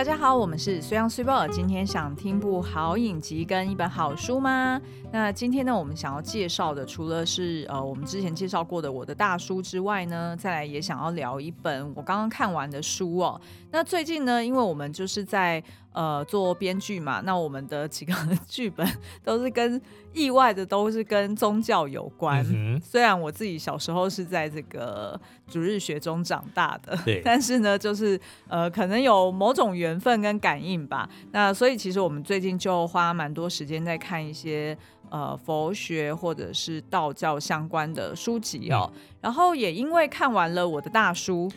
[0.00, 1.46] 大家好，我们是虽阳虽报。
[1.46, 4.80] 今天想听部好影集跟一本好书吗？
[5.12, 13.38] 那今天呢，我们想要介绍的，除了是呃我们之前介绍过的《我的大叔》之外呢，再来也想要聊一本我刚刚看完的书哦。
[13.70, 18.14] 那最近呢，因为我们就是在呃做编剧嘛，那我们的几个
[18.48, 18.86] 剧本
[19.24, 19.80] 都是跟
[20.12, 22.44] 意外的都是跟宗教有关。
[22.50, 31.08] 嗯、虽然我自己小时候是在这个主日学中长大的，对，但是呢，就是呃可能有某种缘分跟感应吧。
[31.32, 34.76] 那所以其实我们最近就花蛮多时间在看一些。
[35.12, 41.50] 呃，佛学或者是道教相关的书籍哦，嗯、然后也因为看完了我的大叔。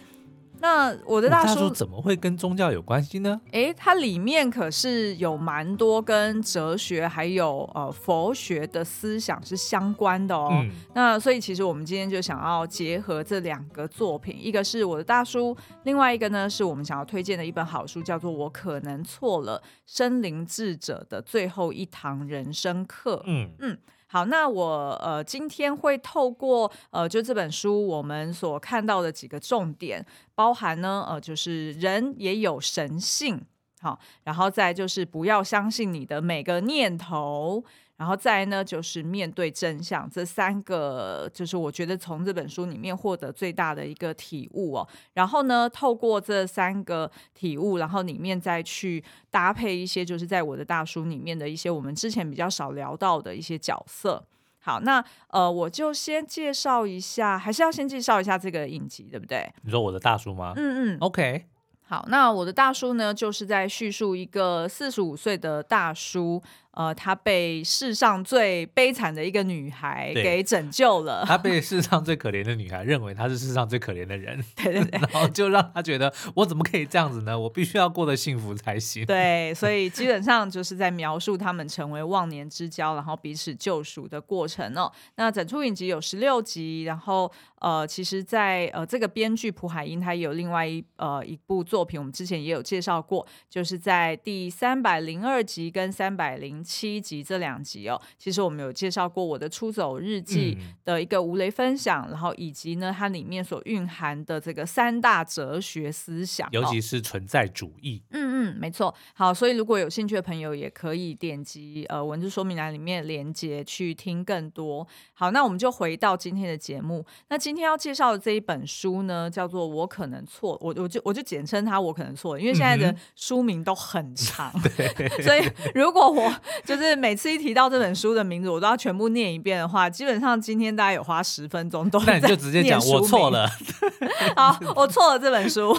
[0.63, 3.41] 那我的大叔怎么会跟宗教有关系呢？
[3.51, 10.47] 诶，它里面可是有蛮多跟哲学还有呃佛学的思想是相关的哦。
[10.53, 23.17] 嗯、那所以其实我们今天就想要结合这两个作品，一个是我的大叔，另外一个呢是我们想要推荐的一本好书，叫做《我可能错了：身灵智者的最后一堂人生课》。
[23.25, 23.77] 嗯嗯。
[24.13, 30.05] 好，那我呃今天会透过呃就这本书我们所看到的几个重点，
[30.35, 33.43] 包含呢呃就是人也有神性，
[33.81, 37.63] 好，然后再就是不要相信你的每个念头。
[37.95, 44.87] 然后再呢，就是面对真相，这三个就是我觉得从这本书里面获得最大的一个体悟哦。
[45.13, 54.25] 然后呢，透过这三个体悟，然后里面再去搭配一些，就是在我的大书里面的一些我们之前比较少聊到的一些角色。
[54.59, 59.53] 好，那呃，我就先介绍一下，还是要先介绍一下这个影集，对不对？
[59.61, 60.53] 你说我的大叔吗？
[60.55, 61.45] 嗯嗯，OK。
[61.85, 66.41] 好，那我的大叔呢，就是在叙述一个四十五岁的大叔。
[66.73, 71.23] 呃，她被世上最悲惨的一个女孩给拯救了。
[71.25, 77.37] 她被世上最可怜的女孩认为她是世上最可怜的人， 对对对，然后就让她觉得我怎么可以这样子呢？
[77.37, 79.05] 我必须要过得幸福才行。
[79.05, 84.91] 对，所以基本上就是在描述他们成为忘年之交，然后彼此救赎的过程哦。
[85.15, 96.62] 那整出影集有十六集，然后呃，其实在，在呃这个编剧朴海英他也有另外一呃一部作品，我们之前也有介绍过，就是在第三百零二集跟三百零。
[96.63, 108.01] 七集这两集哦，其实我们有介绍过我的出走日记的一个无雷分享，嗯、然后以及呢，它里面所蕴含的这个三大哲学思想，尤其是存在主义。
[108.11, 108.93] 嗯嗯，没错。
[109.13, 114.87] 好，所以如果有兴趣的朋友，也可以点击呃文字说明栏里面的连接去听更多。
[115.13, 117.05] 好，那我们就回到今天的节目。
[117.29, 125.41] 那今天要介绍的这一本书呢，叫做《我可能错》，我我就我就简称它《我可能错》，因为现在的书名都很长，嗯、 所以
[125.73, 126.33] 如果我
[126.65, 131.99] 就是每次一提到这本书的名字，我都要全部念一遍的话，基本上今天大概有花十分钟都。
[132.05, 133.49] 那你就直接讲我错了。
[134.35, 135.73] 好，我错了这本书。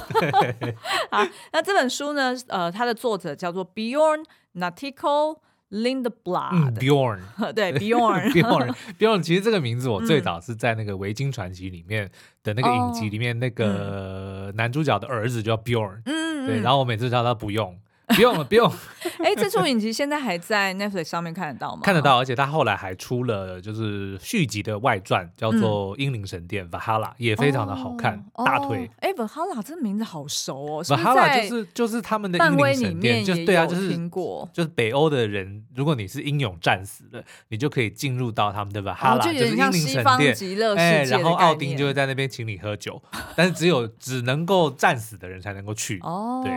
[1.10, 2.34] 好，那这本书呢？
[2.48, 4.24] 呃，它的作者叫做 Bjorn
[4.56, 5.38] Natthiko
[5.70, 6.50] Lindblad。
[6.52, 7.20] 嗯，Bjorn。
[7.52, 8.32] 对，Bjorn。
[8.32, 8.74] Bjorn。
[8.98, 9.22] Bjorn。
[9.22, 12.10] 其实这个名字我最早是在那个《维京传奇》里面
[12.42, 16.02] 的那个影集里面，那个男主角的儿子叫 Bjorn。
[16.06, 16.46] 嗯。
[16.46, 17.78] 对，然后我每次叫他不用。
[18.14, 18.70] 不用了，不用。
[19.22, 21.80] 哎，这出影集现在还在 Netflix 上面看得到吗？
[21.82, 28.90] 看得到，而且他后来还出了就是续集的外传，叫做《英灵神殿》Valhalla，也非常的好看，大推。
[29.00, 40.34] 哎，Valhalla 这名字好熟哦，Valhalla 就是就是他们的英灵神殿，就对啊，就是听过，就是北欧的人，如果你是英勇战死的，你就可以进入到他们的 Valhalla，就是英灵神殿。
[40.76, 43.02] 哎，然后奥丁就会在那边请你喝酒，
[43.36, 45.98] 但是只有只能够战死的人才能够去。
[46.02, 46.52] 哦，对，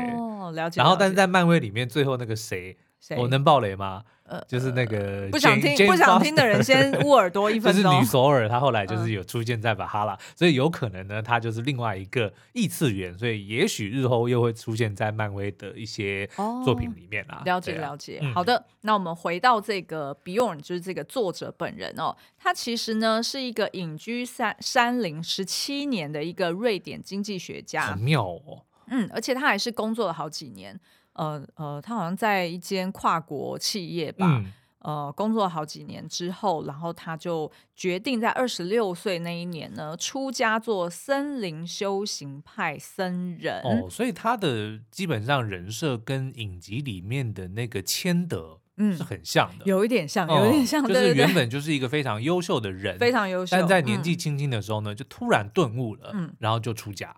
[0.55, 0.81] 了解。
[0.81, 2.75] 然后，但是在漫威里面，最后那个谁，
[3.15, 4.03] 我能爆雷吗？
[4.23, 7.83] 呃，就是那个不想听不想听的人先捂耳朵一分钟。
[7.83, 16.27] 就是女索尔，她后来就是有出现在瓦哈拉，所以有可能呢，她就是另外一个异次元，所以也许日后又会出现在漫威的一些
[16.65, 17.43] 作品里面啊。
[17.45, 28.63] 了解了解，好的，那我们回到这个 Beyond，就是这个作者本人哦，他其实呢是一个隐居山山林十七年的一个瑞典经济学家，很妙哦。
[28.89, 30.77] 嗯，而且他还是工作了好几年，
[31.17, 43.61] 呃呃，他好像在一间跨国企业吧，嗯、呃，工作好几年之后，然后他就决定在二十六岁那一年呢，出家做森林修行派僧人。
[43.63, 57.15] 哦，所以他的基本上人设跟影集里面的那个千德，嗯，是很像的，有一点像，有一点像，就是原本就是一个非常优秀的人，非常优秀，但在年纪轻轻的时候呢，嗯、就突然顿悟了，嗯，然后就出家。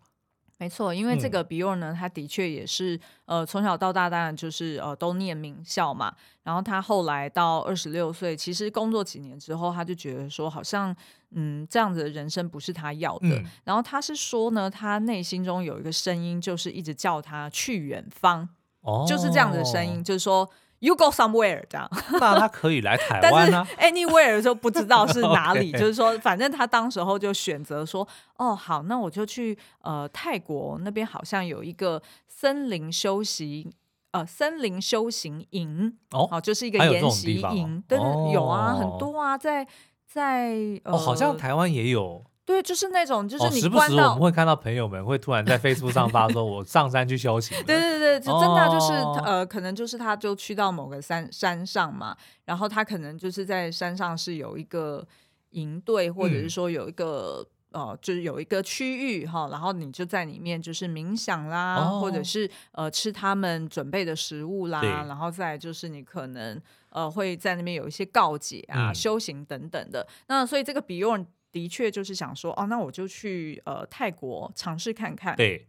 [0.59, 6.13] 没错，因为这个 Bjorn 呢，他的确也是呃从小到大当然就是呃都念名校嘛，
[6.43, 10.93] 然后他后来到二十六岁，其实工作几年之后，他就觉得说好像
[11.31, 18.47] 嗯这样子的人生不是他要的，嗯、然后他是说呢，他内心中有一个声音，就是一直叫他去远方。
[18.81, 21.89] 哦，就是这样子的声音，就是说 “You go somewhere” 这样。
[22.19, 33.71] 那他可以来台湾啊？Anywhere 就不知道是哪里 就是说，反正他当时候就选择说：“哦，好，那我就去呃泰国那边，好像有一个森林休息
[34.11, 39.67] 呃森林修行营哦，哦，就是一个研习营，但是，有啊，很多啊，在
[40.05, 40.53] 在、
[40.83, 55.07] 呃、哦，好像台湾也有。”对，就是那种，就是你、哦、时不时我们会看到朋友们会突然在 Facebook 上发说：“我上山去修行。”对对对，就真的就是、哦、呃，可能就是他就去到某个山山上嘛，然后他可能就是在山上是有一个
[55.51, 66.59] 营队，或者是说有一个、嗯、呃，就是有一个区域哈，然后你就在里面就是冥想啦，哦、或者是呃吃他们准备的食物啦，然后再就是你可能
[66.89, 70.07] 呃会在那边有一些告解啊、嗯、修行等等的。
[70.27, 71.27] 那所以这个 Bjorn。
[71.51, 75.35] 的确就是想说，哦，那我就去呃泰国尝试看看。
[75.35, 75.67] 对。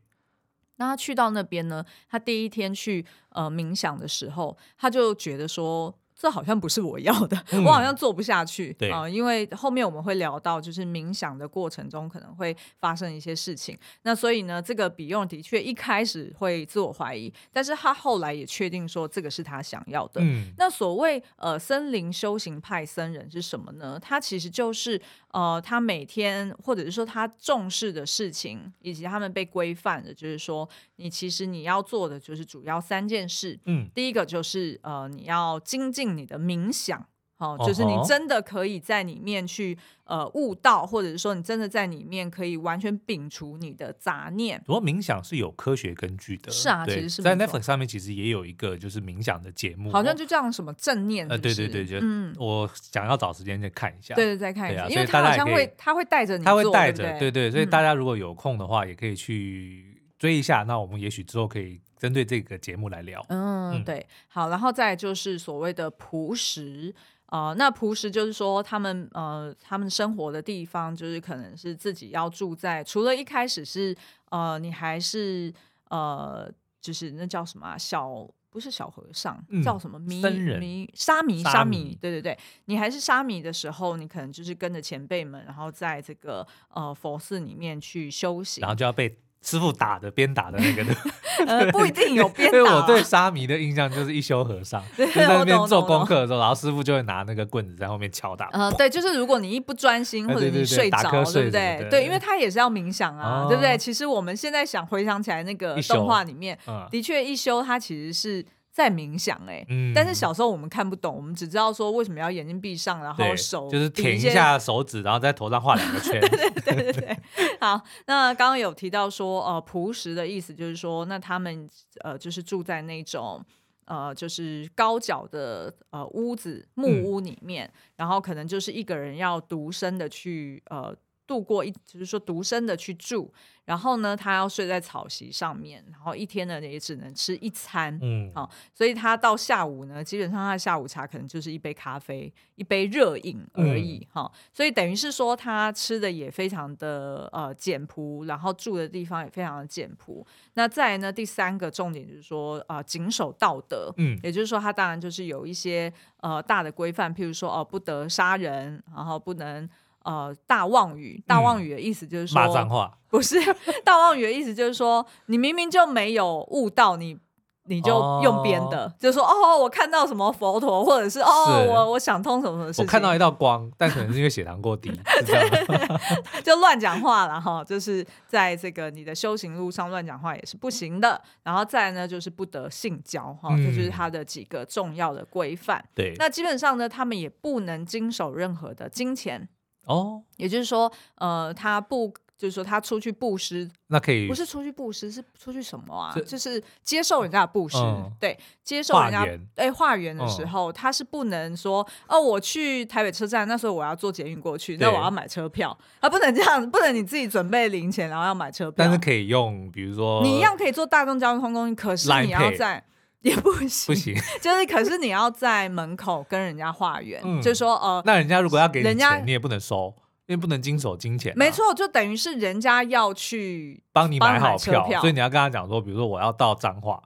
[0.77, 6.00] 那他去到那边呢，他第一天去呃冥想的时候，他就觉得说。
[6.20, 8.75] 这好像不是我要的，嗯、 我好像做不下去。
[8.75, 13.75] 对啊、呃，因为后面我们会聊到，就是冥想的过程中可能会发生一些事情。
[14.02, 20.20] 那所以呢，这个 Bjorn 的确一开始会自我怀疑，但是他后来也确定说这个是他想要的。
[20.20, 23.99] 嗯、那所谓呃森林修行派僧人是什么呢？
[23.99, 33.58] 他其实就是呃他每天或者是说他重视的事情，以及他们被规范的，就是说你其实你要做的就是主要三件事。
[33.64, 36.09] 嗯，第一个就是呃你要精进。
[36.16, 37.06] 你的冥想，
[37.38, 44.62] 哦，就是你真的可以在里面去呃悟道，或者是说你真的在里面可以完全摒除你的杂念。
[44.66, 60.64] 不过冥想是有科学根据的，是啊，其实是在 Netflix 上面其实也有一个就是冥想的节目，好像就叫什么正念是是，呃，对对对，就嗯，我想要找时间再看一下，对对，再看一下，啊、因为他好像会他会带着你，他会带着，对，对所以大家如果有空的话，也可以去追一下。
[60.64, 61.80] 那我们也许之后可以。
[62.00, 66.94] 针对这个节目来聊，嗯，对，好，然后再就是所谓的朴实，
[67.26, 73.94] 呃，那朴实就是说他们呃他们生活的地方，就是可能是自己要住在，除了一开始是
[74.31, 75.52] 呃你还是
[75.91, 76.50] 呃
[76.81, 80.23] 就是那叫什么、啊、小不是小和尚，嗯、叫什么弥
[80.58, 89.19] 弥沙弥沙弥，对对对，你还是沙弥的时候，你可能就是跟着前辈们，然后在这个呃佛寺里面去修行，然后就要被。
[89.42, 90.94] 师傅打的鞭打的那个的，
[91.46, 92.58] 呃，不一定有鞭打。
[92.58, 98.46] 因为我对沙弥的印象就是一休和尚，就在那边做功课的时候，然后师傅就会拿那个棍子在后面敲打。
[98.52, 101.87] 呃，对，就是如果你一不专心或者你睡着，对不对？
[101.90, 103.78] 对，因为他也是要冥想啊，对不对？
[103.78, 106.58] 其实我们现在想回想起来，那个动画里面，
[106.90, 108.44] 的确一休他其实是。
[108.81, 116.19] 在冥想哎、欸，嗯、但是小时候我们看不懂，我们只知道说为什么要眼睛闭上，然后手就是舔一下手指，然后在头上画两个圈。
[116.21, 117.19] 对对对对对。
[117.61, 121.69] 好，那刚刚有提到说，呃，朴实的意思就是说，那他们
[122.03, 123.44] 呃就是住在那种
[123.85, 130.97] 呃就是高脚的呃屋子木屋里面，嗯、然后可能就是一个人要独身的去呃。
[131.31, 133.32] 度过一，就是说独身的去住，
[133.65, 144.25] 然后呢，他要睡在草席上面，然后一天呢也只能吃一餐，嗯，好、哦，所以他到下午呢，基本上他的下午茶可能就是一杯咖啡，一杯热饮而已，哈、嗯。
[144.25, 150.27] 哦，所以等于是说他吃的也非常的呃简朴，然后住的地方也非常的简朴。
[150.55, 159.70] 那再来呢，第三个重点就是说啊、呃，谨守道德，嗯，也就是说他当然就是有一些呃大的规范，譬如说哦、呃，不得杀人，然后不能。
[160.02, 163.36] 呃，大妄语，大妄语的意思就是说，骂脏话，不是
[163.84, 167.19] 大妄语的意思就是说，你明明就没有悟到，你
[167.64, 174.90] 你就用编的，哦、就是说，哦，我看到什么佛陀，或者是哦，是我我想通什么什么事情，我看到一道光，但可能是因为血糖过低，
[176.42, 181.20] 就乱讲话了哈，就是在这个你的修行路上乱讲话也是不行的。
[181.44, 185.84] 然后再呢，就是不得性交哈，这就是它的几个重要的规范。
[185.94, 189.48] 对，那基本上呢，他们也不能经手任何的金钱。
[189.87, 196.15] 哦，也就是说，呃，他不，就是说他出去布施，那可以不是出去布施，是出去什么啊？
[196.25, 212.84] 就是接受人家的布施，嗯、对，接受人家哎化缘的时候，嗯、他是不能说哦，我去台北车站，那时候我要坐捷运过去，那我要买车票，啊不能这样，不能你自己准备零钱，然后要买车票，但是可以用，比如说你一样可以坐大众交通工具，可是你要在。
[213.22, 219.94] 也不行，不行， 就是可是你要在门口跟人家化缘，嗯、就是说呃，那人家如果要给你钱，人家你也不能收，
[220.27, 221.36] 因为不能经手金钱、啊。
[221.36, 227.03] 没错，就等于是人家要去帮你买好票，票所以你要跟他讲说，比如说我要到彰化，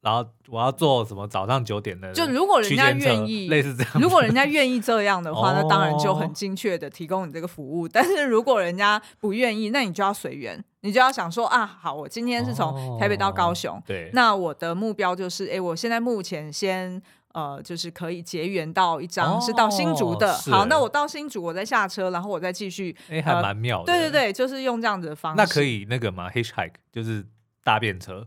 [0.00, 7.86] 然后我要做什么早上九点的，就如果人家愿意，类似这样，如果人家愿意这样的话，那当然就很精确的提供你这个服务。
[7.86, 17.00] 但是如果人家不愿意，那你就要随缘，你就要想说啊，好，我今天是从台北到高雄，对，那我的目标就是，哎，我现在目前先
[17.32, 27.26] 呃，就是可以结缘到一张是到新竹的，好，那我到新竹，我再下车，然后我再继续，哎，还蛮妙的，对对对，就是用这样子的方式，那可以那个吗？Hitchhike 就是
[27.64, 28.26] 搭便车。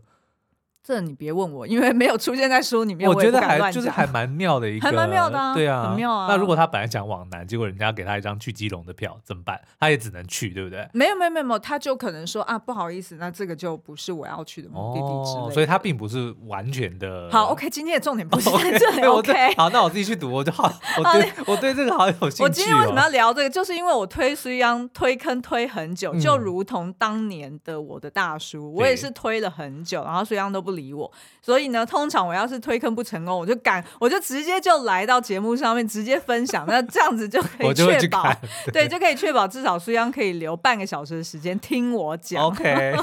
[0.88, 3.06] 这你别问我，因为没有出现在书里面。
[3.06, 6.26] 我觉得还就是还蛮妙的一个， 还蛮妙的啊，对啊，很妙啊。
[6.30, 9.60] 那如果他本来想往南，结果人家给他一张去基隆的票，怎么办？
[9.78, 10.88] 他也只能去，对不对？
[10.94, 15.52] 没有没有没有，他就可能说啊，不好意思，那这个就不是我要去的目的地之类的。
[15.52, 17.28] 所以他并不是完全的。
[17.30, 19.02] 好，OK，今天的重点不是在这里。
[19.04, 20.72] OK，好，那我自己去读，我就好。
[20.96, 22.42] 我对我对这个好有兴趣。
[22.44, 23.50] 我今天为什么要聊这个？
[23.50, 31.08] 就是因为我推苏央推坑推很久，就如同当年的我的大叔，我也是推了很久，然后苏央都不理我，
[31.40, 31.68] 所以。
[31.68, 38.24] 呢，通常我要是推坑不成功，我就赶，我就直接就来到节目上面直接分享，那这样子就可以确保，
[38.72, 42.42] 对，就可以确保至少苏央可以留半个小时的时间听我讲。
[42.42, 42.96] OK，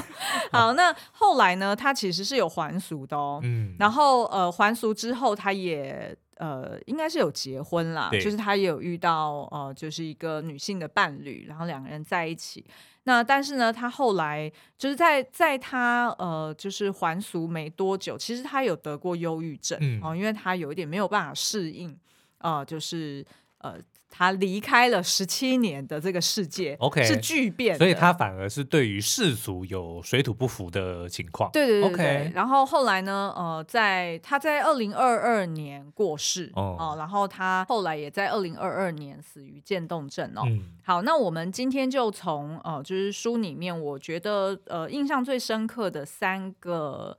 [0.50, 12.64] 好，那后来呢，他其实是有还俗的哦，嗯，然后呃还俗之后，他也呃应该是有结婚啦，就是他也有遇到呃就是一个女性的伴侣，然后两个人在一起。
[13.06, 21.98] 那但是呢，他后来就是在在他呃，就是还俗没多久，其实他有得过忧郁症哦，嗯、因为他有一点没有办法适应，
[22.38, 23.24] 呃，就是
[23.58, 23.76] 呃。
[24.16, 31.50] 他离开了十七年的这个世界，OK，是巨变，所以他反而是对于世俗有水土不服的情况。
[31.52, 31.98] 对对对对。
[31.98, 40.44] Okay 然后后来呢，呃，在他在二零二二年过世哦、呃，然后他后来也在二零二二年死于渐冻症哦。
[40.46, 47.14] 嗯、好，那我们今天就从呃，就是书里面我觉得呃印象最深刻的三个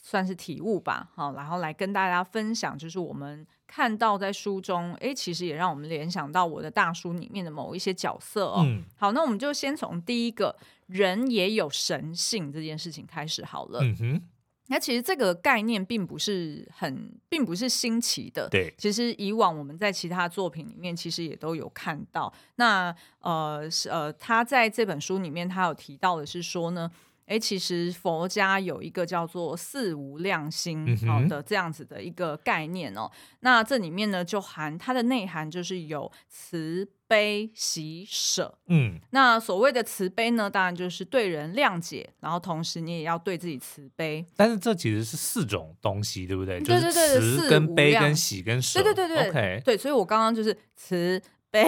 [0.00, 3.46] 算是体悟吧，好、呃，然后来跟大家分享，就是我们。
[3.66, 8.62] 看到在书中，哎，其实也让我们联想到我的大叔里面的某一些角色哦。
[8.64, 10.56] 嗯、好，那我们就先从第一个
[10.86, 13.80] 人也有神性这件事情开始好了。
[13.82, 14.22] 嗯哼，
[14.68, 18.48] 那其实这个概念并不是很，并不是新奇的。
[18.48, 22.32] 对，其实以往我们在其他作品里面，其实也都有看到。
[22.56, 26.90] 那呃，是呃，他在这本书里面，他有提到的是说呢。
[27.26, 33.10] 哎，其实佛家有一个叫做四无量心好的这样子的一个概念哦。
[33.12, 38.58] 嗯、那这里面呢，就含它的内涵就是有慈悲喜舍。
[38.66, 44.24] 嗯，那所谓的慈悲呢，当然就是对人谅解，然后同时你也要对自己慈悲。
[44.36, 46.60] 但是这其实是四种东西，对不对？
[46.60, 48.82] 对对对，就是慈跟悲跟喜跟舍。
[48.82, 49.62] 对对对对，OK。
[49.64, 51.20] 对，所以我刚刚就是慈。
[51.54, 51.64] 悲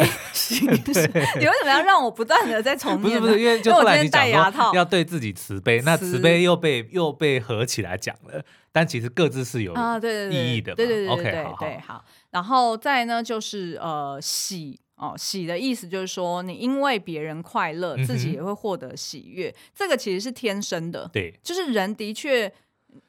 [0.60, 3.04] 你为什么要让我不断的在重复？
[3.04, 12.04] 不是不是，因为就后来你讲说要对自己慈悲，那慈悲又被又被合起来讲了，但其实各自是有啊，对对意义的，对对对对对对，好。
[12.30, 22.52] 然后再呢，就是呃喜哦，喜的意思就是说，你因为别人快乐，自己也会获得喜悦，这个其实是天生的，对，就是人的确，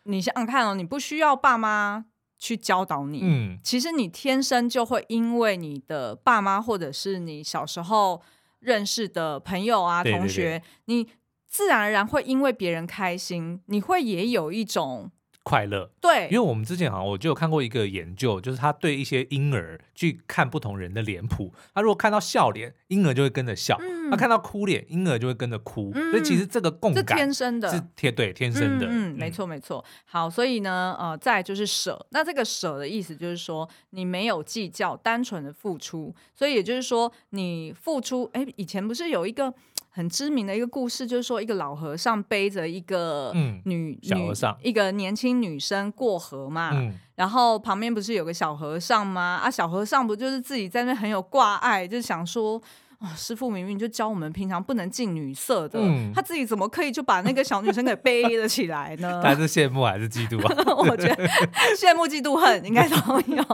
[0.04, 2.06] 你想想看哦，你不需要爸妈。
[2.38, 8.22] 去教导你，嗯，其实你天生就会因为你的爸妈或者是你小时候
[8.60, 11.08] 认识的朋友啊、对对对，同学，你
[11.48, 15.12] 自然而然会因为别人开心，你会也有一种。
[15.48, 23.78] 快乐，对，因为我们之前好像我就有看过一个研究，就是他对一些婴儿去看不同人的脸谱，他如果看到笑脸，婴儿就会跟着笑；
[24.12, 25.94] 他看到哭脸，婴儿就会跟着哭。
[25.94, 28.88] 所以其实这个共感是天生的，是天对天生的。
[28.90, 29.82] 嗯，没错没错。
[30.04, 36.14] 好，所以呢，呃，再就是舍，那这个舍的意思就是说，你没有计较，单纯的付出。
[36.36, 39.54] 所以也就是说，你付出，哎，以前不是有一个。
[39.98, 43.32] 很知名的一个故事，就是说一个老和尚背着一个
[43.66, 49.40] 女、嗯、小和尚，一个年轻女生过河嘛，嗯、然后旁边不是有个小和尚吗？
[49.44, 52.62] 啊，小和尚不就是自己在那很有挂碍，就想说。
[53.00, 59.22] 哦，师傅明明就教我们平常不能近女色的，嗯、他自己怎么可以就把那个小女生给背了起来呢？
[59.24, 60.64] 他是羡慕还是嫉妒啊？
[60.90, 61.28] 我觉得
[61.78, 62.96] 羡慕、嫉妒、恨应该都
[63.28, 63.46] 有。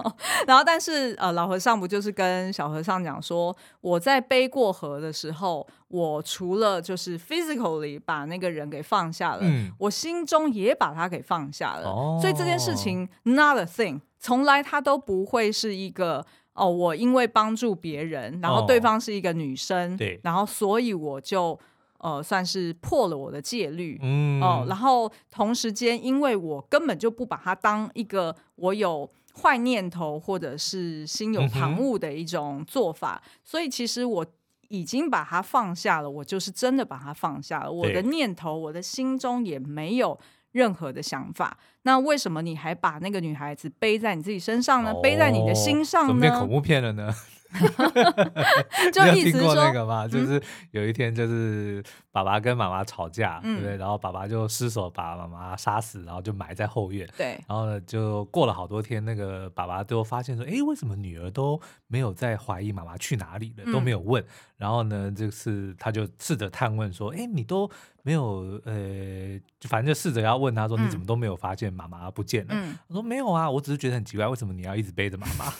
[0.47, 11.89] 然后，但是呃，老和尚不就是跟小和尚讲说，我在背过河的时候，我除了就是 physically 把那个人给放下了，嗯、我心中也把他给放下了。
[11.89, 16.25] 哦、所以这件事情 not a thing，从来他都不会是一个。
[16.53, 21.59] 哦，我因为帮助别人，然后对方是一个女生，哦、对，然后所以我就
[21.97, 29.09] 呃算是破了我的戒律，嗯，哦，然后同时间，因为我根本就不把它当一个我有
[29.41, 34.25] 坏念头或者是心有旁骛的一种做法，嗯、所以其实我
[34.69, 40.19] 已经把它放下了，我就是真的把它放下了，我的念头，我的心中也没有
[40.53, 41.57] 任何的想法。
[41.83, 44.91] 那为什么你还把那个女孩子背在你自己身上呢？
[44.91, 46.07] 哦、背在你的心上呢？
[46.07, 47.13] 怎么变恐怖片了呢？
[48.91, 50.07] 就意思说，听过那个吗？
[50.07, 50.41] 就是
[50.71, 53.77] 有一天，就是爸爸跟妈妈吵架，嗯、对不对？
[53.77, 57.07] 然后爸爸就失手把妈妈杀死，然后就埋在后院。
[57.17, 57.39] 对。
[57.47, 63.71] 然后呢，就过了好多天，那个爸爸都发现说：“哎，为什么女儿都没有在怀疑妈妈去哪里了？
[63.71, 64.21] 都没有问。
[64.23, 67.69] 嗯”然后呢，这次他就试着探问说：“哎，你都
[68.01, 75.53] 没有呃，就反正就试着要问他说，你怎么都没有发现妈妈不见了？”嗯、他说：“没有啊，我只是觉得很奇怪，为什么你要一直背着妈妈？”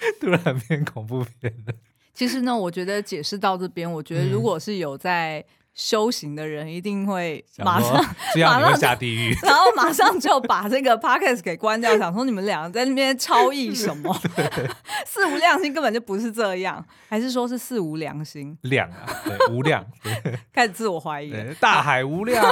[0.20, 1.74] 突然变恐怖片了。
[2.14, 5.42] 其实呢，我觉得解释到这边，我觉得如果是有在
[5.72, 7.94] 修行的人，一定会马上
[8.36, 14.14] 马上下地狱， 然后马上就把这个 podcast 给关掉，想说你们两个在那边超意什么？
[15.06, 18.58] 四无量心根本就不是这样，还是说是四无良心？
[18.62, 19.86] 量啊，对，无量，
[20.52, 22.44] 开始自我怀疑，大海无量。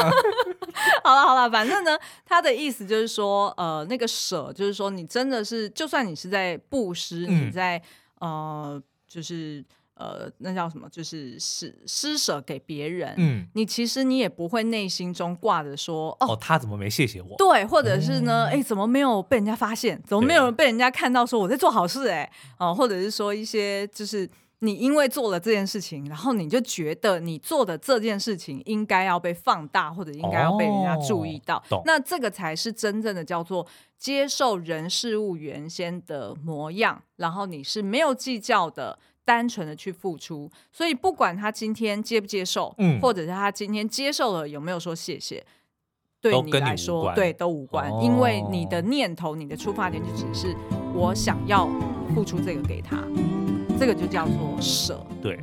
[1.05, 7.81] 好了好了，反正呢，他的意思就是说，呃，那个舍，就是说你真的是，就算你是在布施，嗯、你在
[8.21, 17.37] 呃，就是呃，那叫什么，就是施施舍给别人，嗯，你其实你也不会内心中挂着说，哦，哦，他怎么没谢谢我？
[17.37, 20.01] 对，或者是呢，哎、嗯，怎么没有被人家发现？
[20.07, 22.09] 怎么没有人被人家看到说我在做好事？
[22.09, 24.29] 哎，哦，或者是说一些就是。
[24.61, 31.63] 你因为做了这件事情，然后你就觉得你做的这件事情应该要被放大，或者应该要被人家注意到。
[31.71, 33.65] 哦、那这个才是真正的叫做
[33.97, 40.51] 接受人事物原先的模样，然后你是没有计较的，单纯的去付出。
[40.73, 45.47] 所以不管他今天接不接受，嗯、或者是他今天接受了有没有说谢谢，
[46.21, 50.53] 对你来说，对都无关，哦、因为你的念头、你的出发点就只是
[50.93, 51.69] 我想要
[52.13, 53.05] 付出这个给他。
[53.79, 55.39] 这个就叫做舍，对。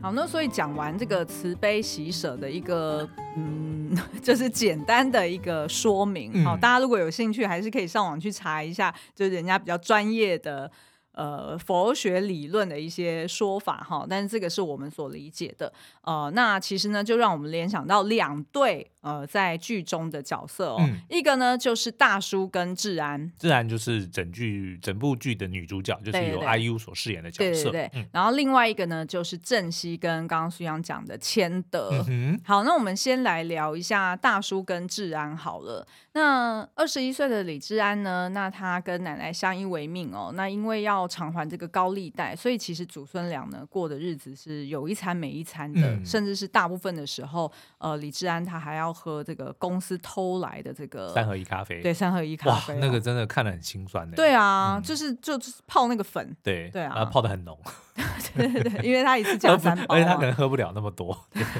[0.00, 3.90] 好，那所以讲完这个慈悲喜舍的一个，嗯，
[4.22, 6.44] 就是简单的一个说明。
[6.44, 10.70] 好，大家如果有兴趣，还是可以上网去查一下，就是人家比较专业的。
[11.18, 15.72] 呃，佛学理论的一些说法哈，但是这个是我们所理解的。
[16.02, 27.70] 呃，那其实呢，就让我们联想到两对呃在剧中的角色哦，嗯、一个呢就是大叔跟智安，智安就是整剧整部剧的女主角，就是由 IU 所饰演的角色。
[27.70, 27.90] 对对对。
[27.94, 32.04] 嗯、然后另外一个呢就是郑熙跟刚刚苏阳讲的千德。
[32.06, 35.84] 嗯、好，那我们先来聊一下大叔跟智安好了。
[36.12, 54.14] 那二十一岁的李智安呢，那他跟奶奶相依为命哦，那因为要偿还这个高利贷，所以其实祖孙俩呢过的日子是有一餐没一餐的，嗯、甚至是大部分的时候，呃，李志安他还要喝这个公司偷来的这个三合一咖啡，对，三合一咖啡，哇，那个真的看得很心酸的。
[54.14, 57.58] 对啊，嗯、就是就是泡那个粉，对对啊，泡得很浓。
[58.34, 61.16] 对对对，因为他一次加三包，而且他可能喝不了那么多。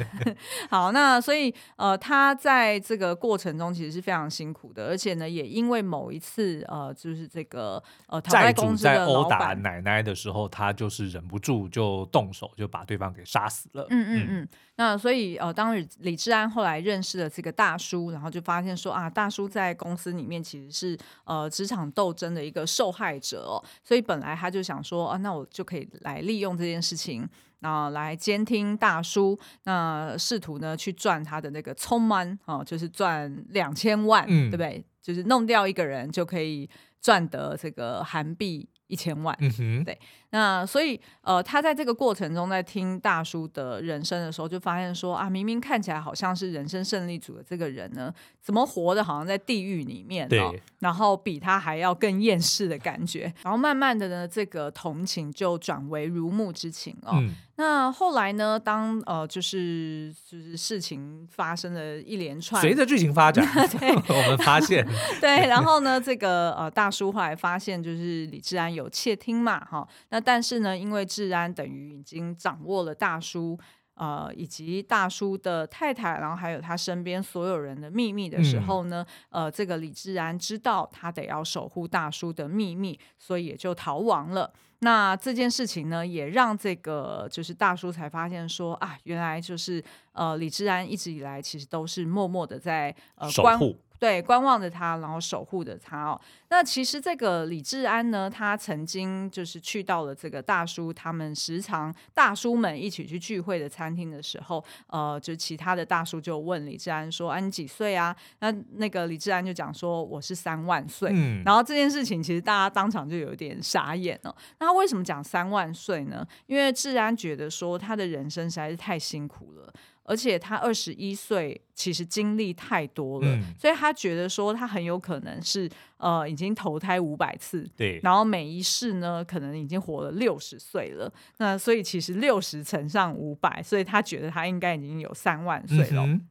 [0.71, 13.87] 好，那所以呃，他在这个过程中其实是非常辛苦的，而且呢，也因为某一次呃，就是这个呃，债主在殴打奶奶的时候，他就是忍不住就动手，就把对方给杀死了。
[13.91, 14.49] 嗯嗯嗯。
[14.77, 27.29] 那所以呃，当李李智安后来认识了这个大叔，然后就发现说啊，大叔在公司里面其实是呃职场斗争的一个受害者哦，所以本来他就想说啊，那我就可以来利用这件事情，
[27.63, 34.85] 啊，来监听大叔，那试图呢去赚他的那个充满哦，就是赚两千万，嗯、对不对？
[35.03, 36.69] 就是弄掉一个人就可以
[37.01, 39.99] 赚得这个韩币一千万，嗯哼，对。
[40.31, 48.13] 那所以，呃，他在这个过程中，在听大叔的人生的时候，就发现说啊，明明看起来好像是人生胜利组的这个人呢，
[48.43, 53.33] 怎么活的好像在地狱里面，哦，对然后比他还要更厌世的感觉。
[53.43, 57.13] 然后慢慢的呢，这个同情就转为如沐之情哦。
[57.15, 63.43] 嗯、那后来呢，当呃，就是就是事情发生了一连串，随着剧情发展，
[63.81, 64.87] 对 我们发现，
[65.23, 70.18] 对，然后呢，这个呃，大叔后来发现，就是李智安有窃听嘛，哈、哦，那。
[70.21, 73.59] 但是呢，因为治安等于已经掌握了大叔，
[73.95, 84.53] 呃，以及大叔的太太，然后还有他身边所有人的秘密的时候呢，嗯、呃，这个李智安知道他得要守护大叔的秘密，所以也就逃亡了。
[84.81, 96.21] 那这件事情呢，也让这个就是大叔才发现说啊，原来就是呃，李智安一直以来其实都是默默的在呃关护对，观望着他，然后守护着他哦。
[96.51, 114.35] 那其实这个李治安呢，他曾经就是去到了这个大叔他们时常大叔们一起去聚会的餐厅的时候，呃，就其他的大叔就问李治安说：“啊，你几岁啊？”那那个李治安就讲说：“我是三万岁。”嗯，然后这件事情其实大家当场就有点傻眼了。
[114.59, 116.27] 那他为什么讲三万岁呢？
[116.47, 119.73] 因为治安觉得说他的人生实在是太辛苦了。
[120.09, 125.69] 而且他二十一岁，其实经历太多了，嗯，所以他觉得说他很有可能是
[125.99, 136.07] 呃已经投胎五百次，对，然后每一世呢可能已经活了六十岁了，那所以其实六十乘上五百，所以他觉得他应该已经有三万岁了。
[136.07, 136.27] 嗯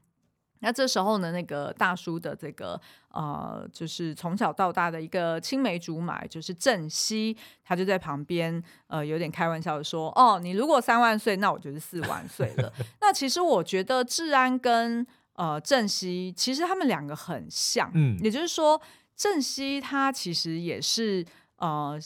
[0.60, 12.74] 那这时候呢，那个大叔的这个呃，就是从小到大的一个青梅竹马，就是郑熙，他就在旁边呃，有点开玩笑的说：“哦，你如果三万岁，那我就是四万岁了。
[13.02, 18.82] ”那其实我觉得治安跟呃郑熙，其实他们两个很像，嗯，也就是说，
[19.16, 21.26] 郑熙他其实也是
[21.58, 22.00] 呃，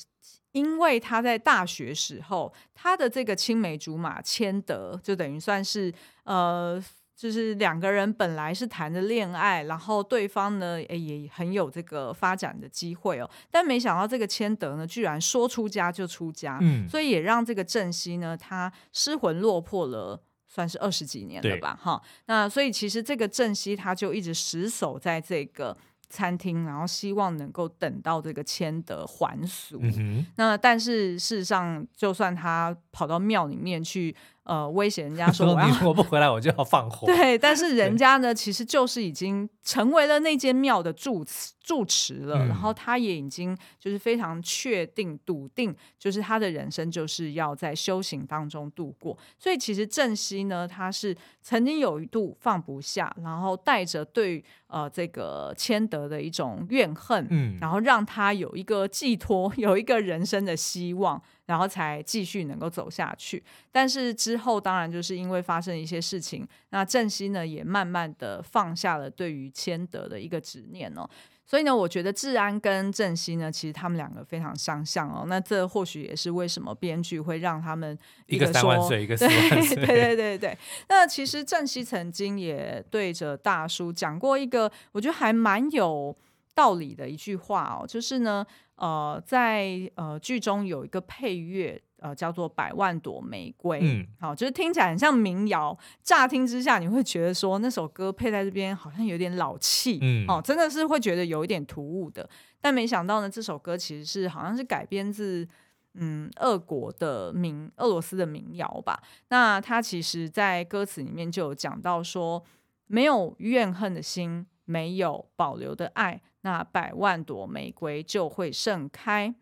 [0.52, 6.84] 因为他在大学时候，他的这个青梅竹马千德，就等于算是呃。
[7.22, 25.78] 就是两个人本来是谈着恋爱，然后对方呢，诶也很有这个发展的机会哦，但没想到这个千德呢，居然说出家就出家，嗯，所以也让这个郑熙呢，他失魂落魄了，算是二十几年了吧，哈，那所以其实这个郑熙他就一直死守在这个
[26.10, 34.16] 餐厅，然后希望能够等到这个千德还俗，嗯，那但是事实上，就算他跑到庙里面去。
[34.52, 37.08] 呃，威胁人家 说我要，你如果不回来，我就要放火。
[37.16, 49.18] 对，但是人家呢，其实就是已经成为了那间庙的住持住持了，嗯，然后他也已经就是非常确定笃定，就是他的人生就是要在修行当中度过。
[49.40, 61.22] 所以其实正熙呢，他是曾经有一度放不下，然后带着对呃这个谦德的一种怨恨，嗯，然后让他有一个寄托， 有一个人生的希望。
[61.52, 71.06] 然后才继续能够走下去，但是之后当然就是因为发生一些事情，那郑熙呢也慢慢的放下了对于谦德的一个执念哦，
[71.46, 80.58] 所以呢，我觉得治安跟郑熙呢，其实他们两个非常相像哦，那这或许也是为什么编剧会让他们一个，三万岁，一个 四万岁，对对对对。
[80.88, 86.16] 那其实郑熙曾经也对着大叔讲过一个，我觉得还蛮有
[86.56, 88.46] 道理的一句话哦，就是呢。
[88.82, 95.78] 呃，在呃剧中有一个配乐，呃叫做《百万朵玫瑰》，嗯，好，就是听起来很像民谣。
[96.02, 102.28] 乍听之下，你会觉得说那首歌配在这边好像有点老气，嗯，哦，真的是会觉得有一点突兀的。
[102.60, 105.48] 但没想到呢，这首歌其实是好像是改编自
[105.94, 109.00] 嗯俄国的民俄罗斯的民谣吧。
[109.28, 112.44] 那它其实，在歌词里面就有讲到说，
[112.88, 116.20] 没有怨恨的心，没有保留的爱。
[116.42, 119.34] 那百万朵玫瑰就会盛开，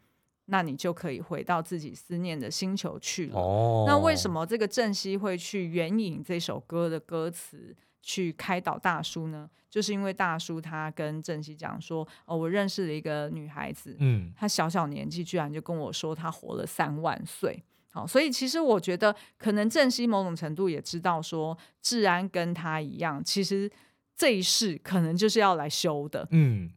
[0.45, 3.39] 那你就可以回到自己思念的星球去了。
[3.39, 9.49] 哦，那为什么这个郑西会去援引这首歌的歌词去开导大叔呢？
[9.69, 17.63] 就是因为大叔他跟郑西讲说：“哦，我认识了一个女孩子，嗯，她小小年纪居然就跟我说她活了三万岁。
[17.91, 23.69] 好，所以其实我觉得可能郑西某种程度也知道说，治安跟他一样，其实
[24.17, 26.27] 这一世可能就是要来修的。
[26.31, 26.71] 嗯。”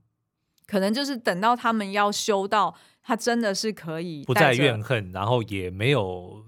[0.66, 6.44] 可能就是等到他们要修到他真的是可以不再怨恨，然后也没有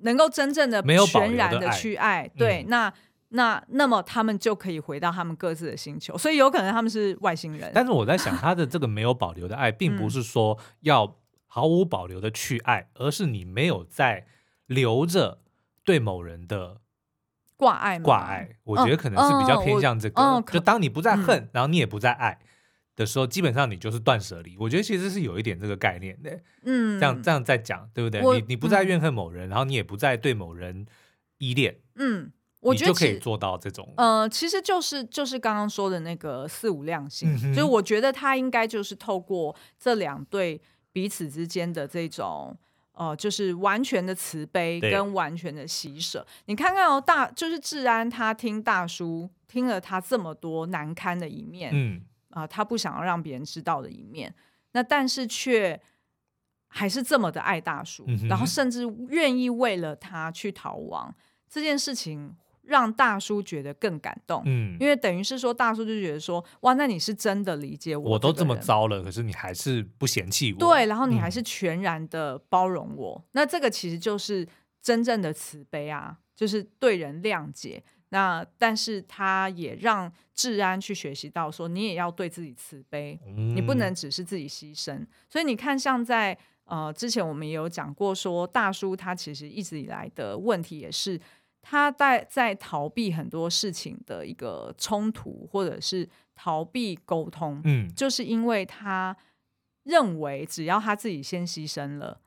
[0.00, 2.92] 能够真正的没有全然的去爱，对，嗯、那
[3.28, 7.70] 那那么他们就可以回到他们各自的星球，所以有可能他们是外星人。
[7.74, 14.26] 但是我在想， 他的这个没有保留的爱，并不是说要毫无保留的去爱，嗯、而是你没有在
[14.66, 15.42] 留着
[15.84, 16.78] 对某人的
[17.56, 18.56] 挂爱挂爱。
[18.64, 22.40] 我觉得可能是比较偏向这个，就当你不再恨，嗯、然后你也不再爱。
[23.00, 24.54] 的时候，基本上你就是断舍离。
[24.58, 28.20] 我觉得其实是有一点这个概念的，嗯，这样这样在讲，对不对？
[28.20, 30.86] 你你不再怨恨某人，嗯，然后你也不再对某人
[31.38, 33.90] 依恋，嗯，我觉得就可以做到这种。
[33.96, 40.60] 呃，其实就是就是刚刚说的那个四五量心，嗯，就是我觉得他应该就是透过这两对
[40.92, 42.54] 彼此之间的这种，
[42.92, 46.26] 呃，就是完全的慈悲跟完全的喜舍。
[46.44, 52.02] 你看看哦，大就是治安，他听大叔听了他这么多难堪的一面，嗯。
[52.30, 54.34] 啊、呃，他不想要让别人知道的一面，
[54.72, 55.80] 那但是却
[56.68, 61.14] 还是这么的爱大叔，嗯、然后甚至愿意为了他去逃亡，
[61.48, 64.42] 这件事情让大叔觉得更感动。
[64.46, 74.46] 嗯，因为等于是说，大叔就觉得说，哇，那你是真的理解我，我都这么糟了，可是你还是不嫌弃我，对，然后你还是全然的包容我，嗯、那这个其实就是
[74.80, 77.82] 真正的慈悲啊，就是对人谅解。
[78.10, 85.06] 那但是他也让治安去学习到说，你也要对自己慈悲，嗯、你不能只是自己牺牲。
[85.28, 91.20] 所以你看，像在呃之前我们也有讲过说，大叔他其实一直以来的问题也是
[91.62, 97.60] 他在在逃避很多事情的一个冲突，或者是逃避沟通。
[97.64, 99.16] 嗯，就是因为他
[99.84, 102.20] 认为只要他自己先牺牲了。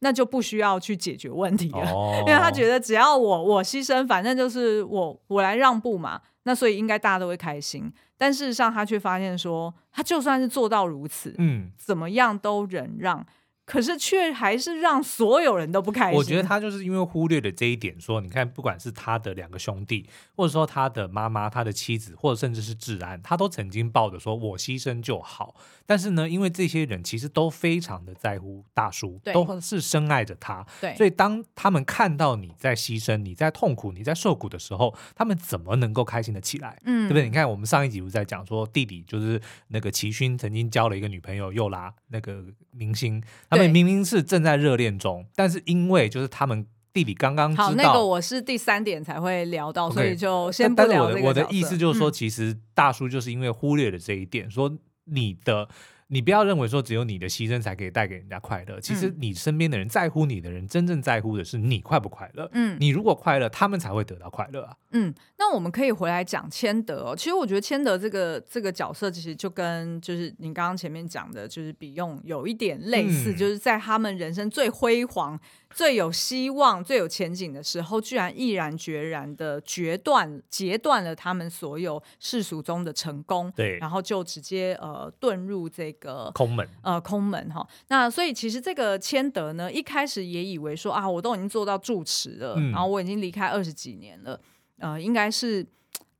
[0.00, 7.92] 那就不需要去解决问题了，哦、 因为他觉得只要我我牺牲，反正就是我我来让步嘛，那所以应该大家都会开心。
[8.16, 13.24] 但事实上，他却发现说，他就算是做到如此，嗯，怎么样都忍让。
[13.68, 16.16] 可是却还是让所有人都不开心。
[16.16, 25.54] 我觉得他就是因为忽略了这一点，说你看，不管是他的两个兄弟，或者说他的妈妈、他的妻子，或者甚至是治安，他都曾经抱着说“我牺牲就好”。
[25.84, 36.80] 但是呢，因为这些人其实都非常的在乎大叔，对都是深爱着他，对所以当他们看到你在牺牲、你在痛苦、你在受苦的时候，他们怎么能够开心的起来？
[36.84, 37.24] 嗯，对不对？
[37.24, 43.22] 你看，我们上一集不是在讲说弟弟就是那个齐勋曾经交了一个女朋友，又拉那个明星。
[43.66, 49.94] 明明是正在热恋中，但是因为就是他们弟弟刚刚知道，好，那个我是第三点才会聊到，Okay.
[49.94, 51.14] 所以就先不聊这个。
[51.14, 54.70] 但是我的我的意思就是说，嗯、其实大叔就是因为忽略了这一点，说
[55.06, 55.68] 你的。
[56.08, 62.48] 你不要认为说只有你的牺牲才可以带给人家快乐，其实你身边的人在乎你的人，真正在乎的是你快不快乐。
[62.52, 64.76] 嗯，你如果快乐，他们才会得到快乐啊。
[64.92, 67.14] 嗯，那我们可以回来讲谦德哦。
[67.14, 75.38] 其实我觉得谦德这个这个角色，其实就跟就是你刚刚前面讲的，就是比用有一点类似，嗯、就是在他们人生最辉煌。
[75.74, 87.66] 最有希望、最有前景的时候，居然毅然决然的决断、截断了他们所有世俗中的成功，对，然后就直接呃遁入这个空门，呃空门哈。
[87.88, 94.40] 那所以其实这个谦德呢，一开始也以为说啊，我都已经做到住持了，嗯、然后我已经离开二十几年了，
[94.78, 95.66] 呃，应该是。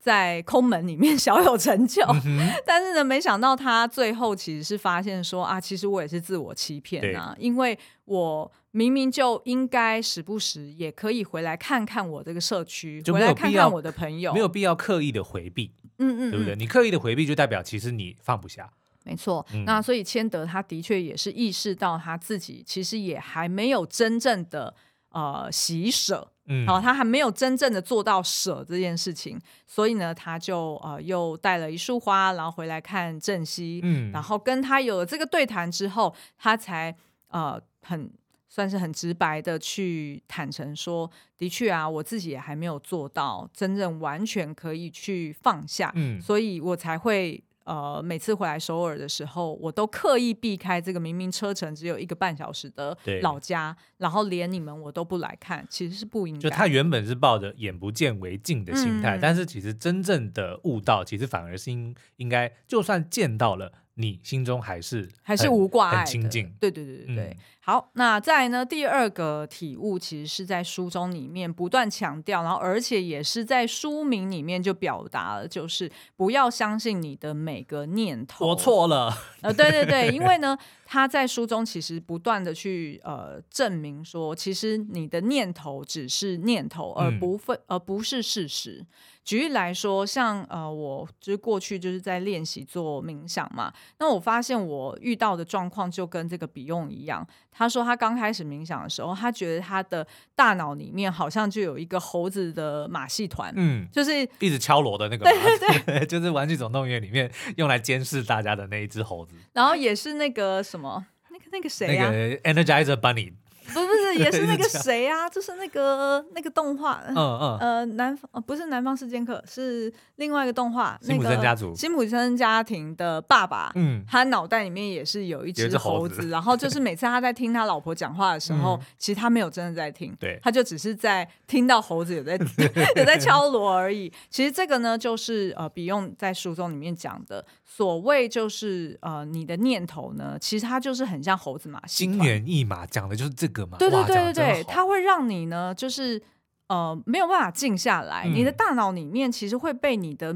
[0.01, 16.57] 在空门里面 小有成就，嗯、但是呢，没想到他最后其实是发现说啊，其实我也是自我欺骗啊，因为我明明就应该时不时也可以回来看看我这个社区，回来看看我的朋友，没有必要刻意的回避，嗯，嗯嗯，对不对？
[16.57, 18.71] 你刻意的回避，就代表其实你放不下。
[19.09, 24.75] 没错，嗯、那所以千德他的确也是意识到他自己其实也还没有真正的
[25.09, 26.31] 呃喜舍。
[26.51, 36.94] 嗯，好，他还没有真正的做到舍这件事情，所以呢，他就呃又带了一束花，然后回来看正熙，嗯，然后跟他有了这个对谈之后，他才
[37.29, 38.11] 呃很
[38.49, 47.42] 算是很直白的去坦诚说，的确啊，我自己也还没有做到真正完全可以去放下，嗯，所以我才会。
[47.68, 56.40] 呃，每次回来首尔的时候，我都刻意避开这个明明车程只有一个半小时的老家，然后连你们我都不来看，其实是不应该。
[56.40, 63.70] 就他原本是抱着眼不见为净的心态，嗯、但是其实真正的悟道，其实反而是应应该，就算见到了。
[63.98, 66.54] 你心中还是还是无挂碍，很清净。
[66.61, 67.24] 对对对对对。
[67.24, 68.64] 嗯、好，那再来呢？
[68.64, 78.46] 第二个体悟其实是在书中里面不断强调，然后而且也是在书名里面就表达了，就是不要相信你的每个念头。
[78.46, 79.12] 我错了。
[79.42, 88.87] 呃，对对对，因为呢，他在书中其实不断的去呃证明说，其实你的念头只是念头，而不分、嗯、而不是事实。
[89.29, 93.71] 举例来说，像呃，我就是过去就是在练习做冥想嘛。
[93.99, 97.29] 那我发现我遇到的状况就跟这个比用一样。
[97.53, 109.35] 他说他刚开始冥想的时候，他觉得他的大脑里面好像就有一个猴子的马戏团，嗯，就是一直敲锣的那个，对对对， 就是《玩具总动员》里面用来监视大家的那一只猴子。
[109.53, 112.11] 然后也是那个什么，那个那个谁呀？
[112.11, 113.35] 那个 Energizer Bunny。
[113.71, 115.28] 不是不是，也是那个 谁啊？
[115.28, 132.37] 就是那个那个动画，嗯嗯，呃，南方不是南方四剑客，是另外一个动画，辛普森家族，辛普森家庭的爸爸，嗯，他脑袋里面也是有一只猴子，然后就是每次他在听他老婆讲话的时候，其实他没有真的在听，对，他就只是在听到猴子有在
[132.96, 134.12] 有在敲锣而已。
[134.28, 143.59] 其实这个呢，就是呃，比用在书中里面讲的所谓就是呃，你的念头呢，其实它就是很像猴子马戏团，心猿意马，讲的就是这个。
[143.68, 146.21] 嘛对对对对对，它会让你呢，就是
[146.68, 150.35] 呃没有办法静下来，嗯、你的大脑里面其实会被你的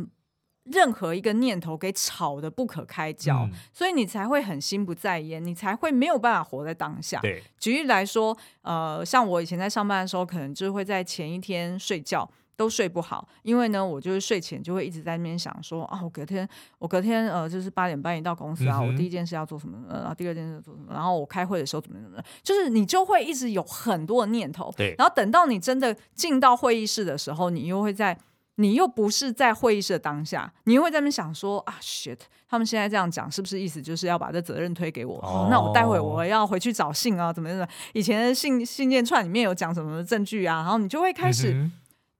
[0.65, 7.19] 任何一个念头给吵得不可开交，嗯、所以你才会很心不在焉，你才会没有办法活在当下。
[7.21, 12.31] 对，举例来说，呃，像我以前在上班的时候，可能就会在前一天睡觉。
[12.57, 28.17] 都睡不好，因为呢，我就是睡前就会一直在那边想说啊，我隔天我隔天呃，就是八点半一到公司啊，嗯、我第一件事要做什么，然后第二件事要做什么，然后我开会的时候怎么怎么，就是你就会一直有很多的念头，对，然后等到你真的进到会议室的时候，你又会在
[28.57, 35.19] 你又不是在会议室的当下，你又会在那边想说啊，shit，他们现在这样讲，是不是意思就是要把这责任推给我？
[35.23, 37.67] 哦，那我待会我要回去找信啊，怎么怎么？
[37.95, 40.57] 以前的信信件串里面有讲什么证据啊？
[40.57, 41.69] 然后你就会开始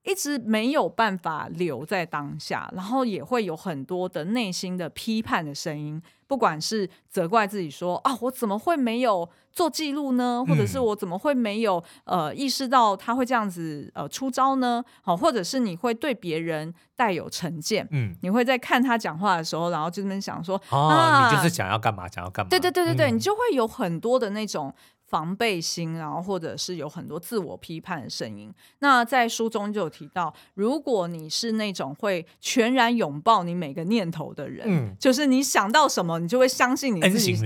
[0.03, 6.01] 一直没有办法留在当下，然后也会有很多的内心的批判的声音。
[6.27, 10.43] 不管是责怪自己说啊，我怎么会没有做记录呢？
[10.47, 14.83] 或者是我怎么会没有呃意识到他会这样子呃出招呢？
[15.03, 22.49] 好，或者是你会对别人带有成见，嗯，你会在看他讲话的时候，然后就那边想说哦，啊，你就是想要干嘛，想要干嘛？
[22.49, 24.73] 对对对对对，嗯，你就会有很多的那种。
[25.13, 28.51] 防备心，然后或者是有很多自我批判的声音。
[28.79, 37.37] 那在书中就有提到，如果你是那种会全然拥抱你每个念头的人，嗯，就是你想到什么，你就会相信你自己。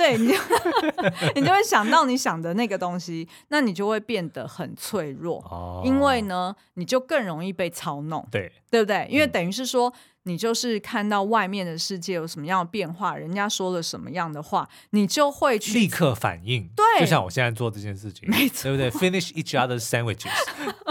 [0.00, 0.34] 对，你就
[1.36, 5.38] 你就会想到你想的那个东西，那你就会变得很脆弱。
[5.50, 8.26] 哦，因为呢，你就更容易被操弄。
[8.30, 9.06] 对，对不对？
[9.10, 9.92] 因为等于是说。
[10.24, 16.68] 你就是看到外面的世界有什么样的变化，人家说了什么样的话，你就会去立刻反应。
[16.76, 20.28] 对，就像我现在做这件事情，没错，对不对？Finish each other's sandwiches。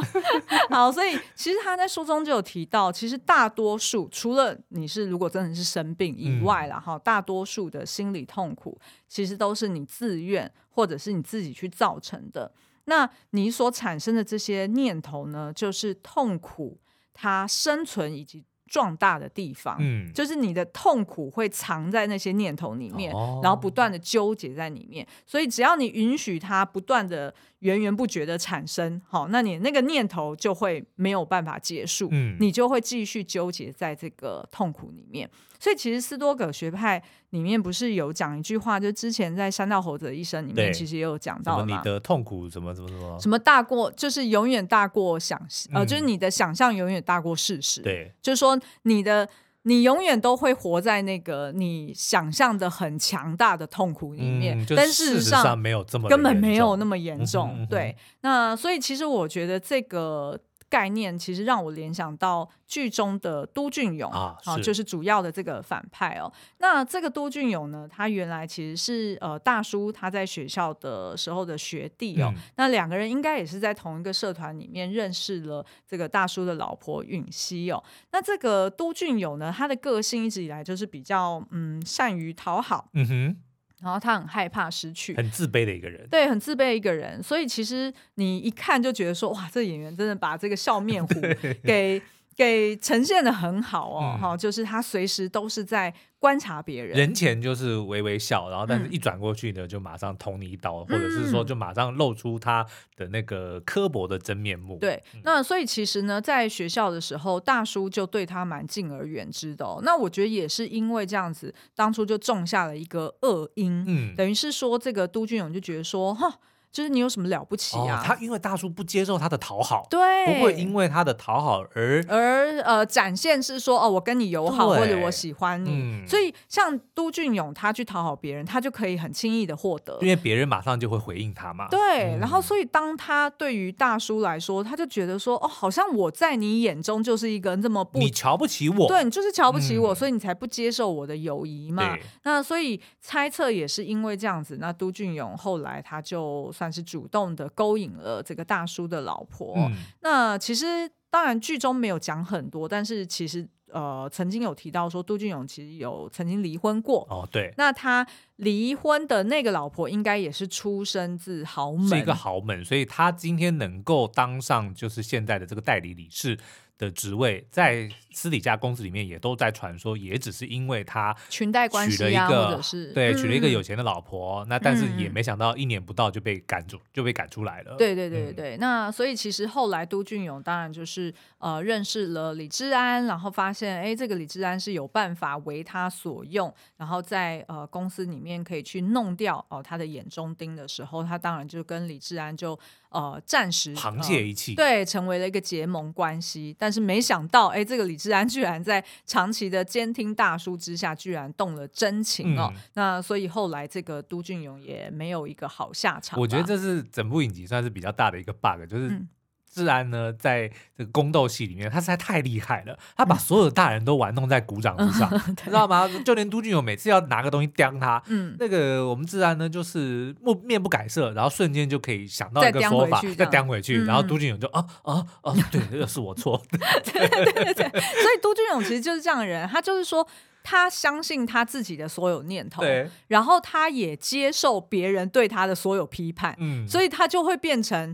[0.71, 12.49] 好，所以其实他在书中就有提到，其实大多数除了你是如果真的是生病以外了哈，嗯，大多数的心理痛苦其实都是你自愿或者是你自己去造成的。
[12.85, 16.79] 那你所产生的这些念头呢，就是痛苦
[17.13, 18.45] 它生存以及。
[18.71, 25.03] 壮大的地方，嗯，就是你的痛苦会藏在那些念头里面，哦、然后不断的纠结在里面。
[25.25, 35.27] 所以只要你允许它不断的源源不绝的产生，好，那你那个念头就会没有办法结束，嗯，你就会继续纠结在这个痛苦里面。
[35.59, 45.39] 所以其实斯多葛学派里面不是有讲一句话，就之前在《山道猴子的一生》里面其实也有讲到你的痛苦怎么怎么怎么什么大过，就是永远大过想，
[45.73, 47.81] 呃，就是你的想象永远大过事实。
[47.81, 49.27] 对，就是说你的
[49.63, 57.67] 你永远都会活在那个你想象的很强大的痛苦里面，但事实上没有这么根本没有那么严重。
[57.69, 60.39] 对，那所以其实我觉得这个。
[60.69, 66.31] 概念其实让我联想到剧中的都俊勇啊，就是主要的这个反派哦。
[66.59, 72.31] 那这个都俊勇呢，他原来其实是呃大叔他在学校的时候的学弟哦。
[72.35, 77.83] 嗯、那两个人应该也是在同一个社团里面认识了这个大叔的老婆允熙哦。
[78.11, 82.89] 那这个都俊勇呢，他的个性一直以来就是比较嗯善于讨好。
[82.93, 83.37] 嗯哼。
[83.81, 87.21] 然后他很害怕失去，很自卑的一个人，对，很自卑的一个人。
[87.23, 91.13] 所以其实你一看就觉得说，哇，这个演员真的把这个笑面虎
[91.63, 92.01] 给。
[92.39, 104.77] 给呈现的很好哦，哈、嗯，就是他随时都是在观察别人，人前就是微微笑，然后但是一转过去呢，就马上捅你一刀，嗯、或者是说就马上露出他的那个刻薄的真面目。
[104.77, 109.81] 对，那所以其实呢，在学校的时候，大叔就对他蛮敬而远之的、哦。
[109.83, 116.39] 那我觉得也是因为这样子，当初就种下了一个恶因，嗯，等于是说这个都俊勇就觉得说，哈。
[116.71, 117.99] 就是你有什么了不起啊？
[117.99, 125.71] 哦、他因为大叔不接受他的讨好，对，不会因为他的讨好而而呃展现是说哦，我跟你友好或者我喜欢你。
[125.71, 131.67] 嗯、所以像都俊勇，他去讨好别人，他就可以很轻易的获得，因为别人马上就会回应他嘛。
[131.69, 141.97] 对，嗯、然后所以当他对于大叔来说，他就觉得说哦，好像我在你眼中就是一个这么不你瞧不起我，对，你就是瞧不起我，嗯、所以你才不接受我的友谊嘛。
[142.23, 146.53] 那所以猜测也是因为这样子，那都俊勇后来他就。
[146.59, 149.53] 算是主动的勾引了这个大叔的老婆。
[149.55, 157.07] 嗯、那其实当然剧中没有讲很多，但是其实呃曾经有提到说，杜俊勇其实有曾经离婚过。
[157.09, 157.53] 哦，对。
[157.55, 166.37] 那他离婚的那个老婆应该也是出身自豪门，是一个豪门，所以他今天能够当上就是现在的这个代理理事
[166.79, 177.75] 的职位，在私底下公司里面也都在传说，也只是因为他裙带关系啊，或者是对娶了一个有钱的老婆，嗯、那但是也没想到一年不到就被赶走，就被赶出来了。
[177.75, 192.57] 对对对对，嗯、那所以其实后来都俊勇当然就是呃认识了李治安，然后发现哎这个李治安是有办法为他所用，然后在呃公司里面可以去弄掉哦、呃、他的眼中钉的时候，他当然就跟李治安就
[192.89, 196.68] 呃暂时沆瀣一气、呃，对，成为了一个结盟关系，但。
[196.69, 202.53] 但是没想到，哎，这个李治安居然在长期的监听大叔之下，居然动了真情哦。
[202.53, 206.19] 嗯、那所以后来这个都俊勇也没有一个好下场。
[206.19, 209.01] 我觉得这是整部影集算是比较大的一个 bug，就是
[209.49, 215.89] 智安呢，在这个宫斗戏里面，他实在太厉害了，他把所有的大人都玩弄在鼓掌之上，嗯、 知道吗？
[216.05, 230.07] 就连都俊勇每次要拿个东西刁他，嗯，那个我们智安呢，就是面面不改色，然后瞬间就可以想到一个说法，再刁回，回去，嗯、然后都俊勇就啊啊啊，对，这个是我错， 对对对对，所以都俊勇其实就是这样的人，他就是说。
[230.41, 237.93] 他相信他自己的所有念头，对，然后他也接受别人对他的所有批判，嗯，所以他就会变成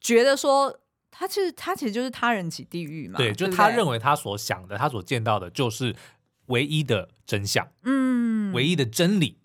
[0.00, 0.76] 觉得说，
[1.16, 5.94] 他其实他其实就是他人即地狱嘛，对，就他认为他所想的，他所见到的就是
[6.46, 9.38] 唯一的真相，嗯，唯一的真理，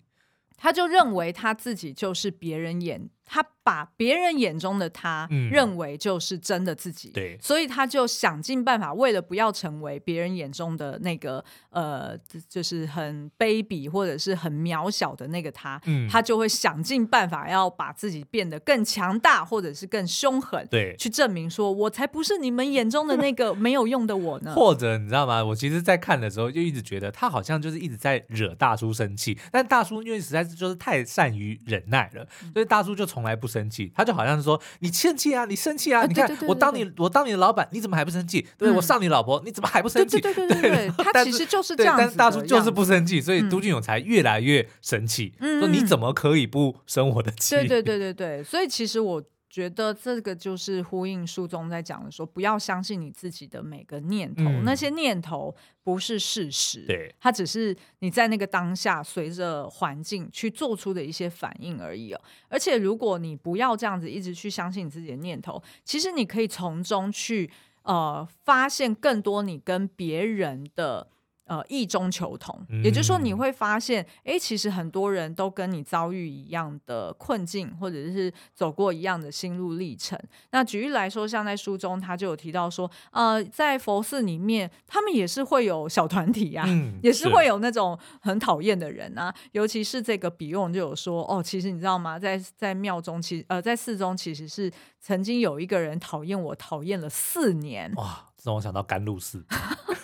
[0.56, 3.08] 他就认为他自己就是别人眼。
[3.32, 12.18] 他把别人眼中的他认为就是真的自己，嗯、对，所以他就想尽办法，为了不要成为别人眼中的那个呃，
[12.48, 24.52] 就是很卑鄙或者是很渺小的那个他，嗯，他就会想尽办法要把自己变得更强大，或者是更凶狠，对，去证明说我才不是你们眼中的那个 没有用的我呢。
[24.52, 25.44] 或者你知道吗？
[25.44, 36.06] 我其实，在看的时候就一直觉得他好像就是一直在惹大叔生气，但大叔因为实在是就是太善于忍耐了，所以大叔就从从来不生气，他就好像是说：“你生气啊，你生气啊！
[36.06, 38.46] 你看我当你我当你的老板，你怎么还不生气？
[38.56, 42.02] 对，我上你老婆，你怎么还不生气？”对对对对， 他其实就是这样子。
[42.02, 45.34] 但是大叔就是不生气，所以都俊勇才越来越生气。
[45.38, 47.54] 说你怎么可以不生我的气？
[47.56, 49.22] 对对对对对，所以其实我。
[49.50, 62.20] 觉得这个就是呼应书中在讲的说，不要相信你自己的每个念头，嗯、那些念头不是事实，对，它只是你在那个当下随着环境去做出的一些反应而已哦。
[62.48, 67.50] 而且如果你不要这样子一直去相信你自己的念头，其实你可以从中去
[67.82, 71.08] 呃发现更多你跟别人的。
[71.50, 80.16] 呃，异中求同，也就是说，你会发现，哎、嗯，其实很多人都跟你遭遇一样的困境，或者是走过一样的心路历程。
[80.52, 89.34] 那举例来说，像在书中，他就有提到说，呃，在佛寺里面，他们也是会有小团体呀、啊，嗯、也是会有那种很讨厌的人啊。
[89.50, 92.16] 尤其是这个比翁就有说，哦，其实你知道吗？
[92.16, 94.70] 在在庙中，其实呃，在寺中，其实是
[95.00, 97.92] 曾经有一个人讨厌我，讨厌了四年。
[97.96, 99.44] 哇，这让我想到甘露寺。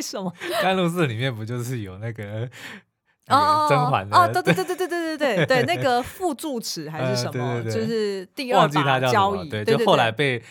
[0.00, 0.32] 为什么？
[0.62, 2.48] 甘露寺里面不就是有那个
[3.28, 4.16] 哦，甄嬛的？
[4.16, 7.62] 哦，对对对对对对对对对，那个副住持还是 什么？
[7.64, 10.42] 就是第二把交椅，对，就后来被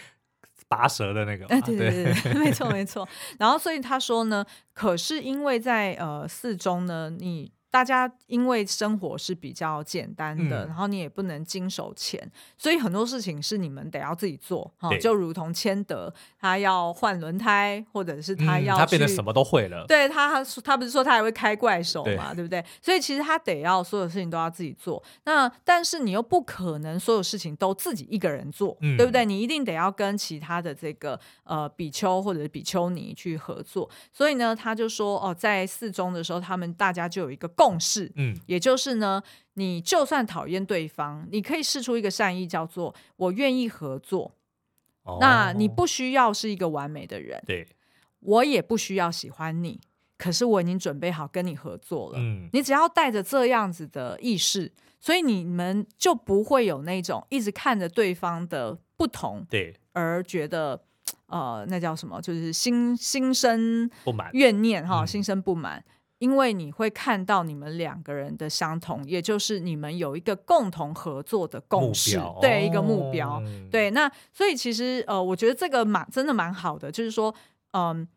[0.67, 1.47] 拔舌的那个。
[1.47, 3.07] 哎，对对对，没错没错。
[3.39, 7.51] 然后所以他说呢，可是因为在呃寺中呢，你。
[7.71, 12.19] 大家因为生活是比较简单的，嗯、然后你也不能经手钱，
[12.57, 14.71] 所以很多事情是你们得要自己做。
[14.77, 19.85] 哈对，就如同千德，他要换轮胎，或者是他要、嗯、他变得什么都会了。
[19.87, 22.65] 对他，他不是说他还会开怪手嘛，对，对不对？
[22.81, 25.03] 所以其实他得要所有事情都要自己做。
[25.25, 29.23] 那但是你又不可能所有事情都自己一个人做，嗯、对不对？
[29.23, 33.87] 你一定得要跟其他的这个呃比丘或者是比丘尼去合作。
[34.11, 37.47] 所以呢，他就说哦，在四中的时候，他们大家就有一个。
[37.59, 39.21] 共识，嗯，也就是呢，
[39.55, 44.33] 你就算讨厌对方，你可以试出一个善意，叫做我愿意合作。
[45.03, 47.67] 哦，那你不需要是一个完美的人，对，
[48.21, 49.81] 我也不需要喜欢你，
[50.17, 52.17] 可是我已经准备好跟你合作了。
[52.17, 60.81] 嗯，你只要带着这样子的意识，所以你们就不会有那种一直看着对方的不同，对，而觉得
[61.27, 65.83] 呃，那叫什么，就是心心生不满、怨念哈，心生不满。
[66.19, 73.41] 因为你会看到你们两个人的相同，也就是你们有一个共同合作的共识，标对、哦、一个目标。
[73.71, 77.33] 对，那所以其实呃，我觉得这个蛮真的蛮好的，就是说，
[77.71, 78.07] 嗯、呃，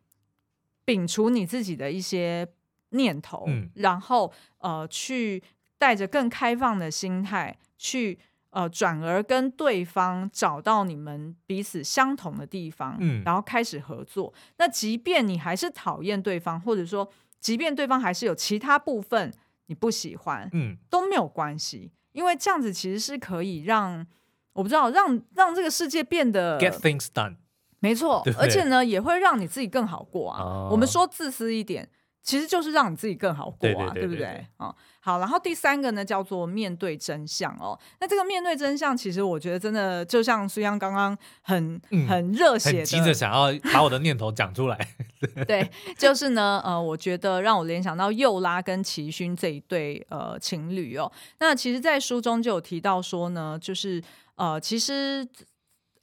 [0.85, 2.49] 摒除你自己的一些
[2.91, 5.41] 念头，嗯、然后呃，去
[5.79, 8.19] 带着更开放的心态去
[8.51, 14.35] 呃，转而跟对方找到你们彼此相同的地方，嗯，然后开始合作。
[14.59, 17.09] 那即便你还是讨厌对方，或者说。
[17.43, 19.31] 即便对方还是有其他部分
[19.67, 24.07] 你不喜欢，嗯，都没有关系，因为这样子其实是可以让
[24.55, 27.37] 我不知道让让这个世界变得 get things done，
[27.81, 30.43] 没错，对对，而且呢也会让你自己更好过啊。
[30.43, 31.91] 哦，我们说自私一点。
[32.23, 34.47] 其实就是让你自己更好过啊，对不对？
[34.57, 37.77] 啊，好，然后第三个呢叫做面对真相哦。
[38.01, 44.79] 那这个面对真相，其实我觉得真的就像苏央刚刚很、嗯、很热血的，急着想要把我的念头讲出来。
[45.47, 45.69] 对，
[45.99, 51.11] 就是呢，呃，我觉得让我联想到右拉跟齐勋这一对呃情侣哦。
[51.41, 54.01] 那其实，在书中就有提到说呢，就是
[54.37, 55.27] 呃，其实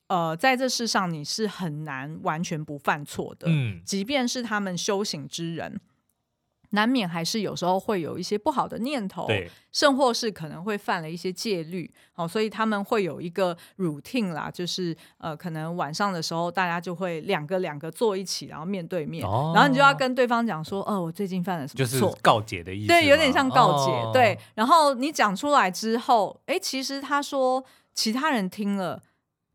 [0.07, 5.79] 呃，在这世上你是很难完全不犯错的，嗯，即便是他们修行之人。
[6.71, 22.81] 难免还是有时候会有一些不好的念头，对，甚或是可能会犯了一些戒律，哦，所以他们会有一个 routine 啦，就是呃，可能晚上的时候大家就会两个两个坐一起，然后面对面，哦、然后你就要跟对方讲说，哦，我最近犯了什么错，就是告解的意。
[22.81, 27.63] 思，对，有点像告解，哦、对，然后你讲出来之后，哎，其实他说
[27.93, 29.01] 其他人听了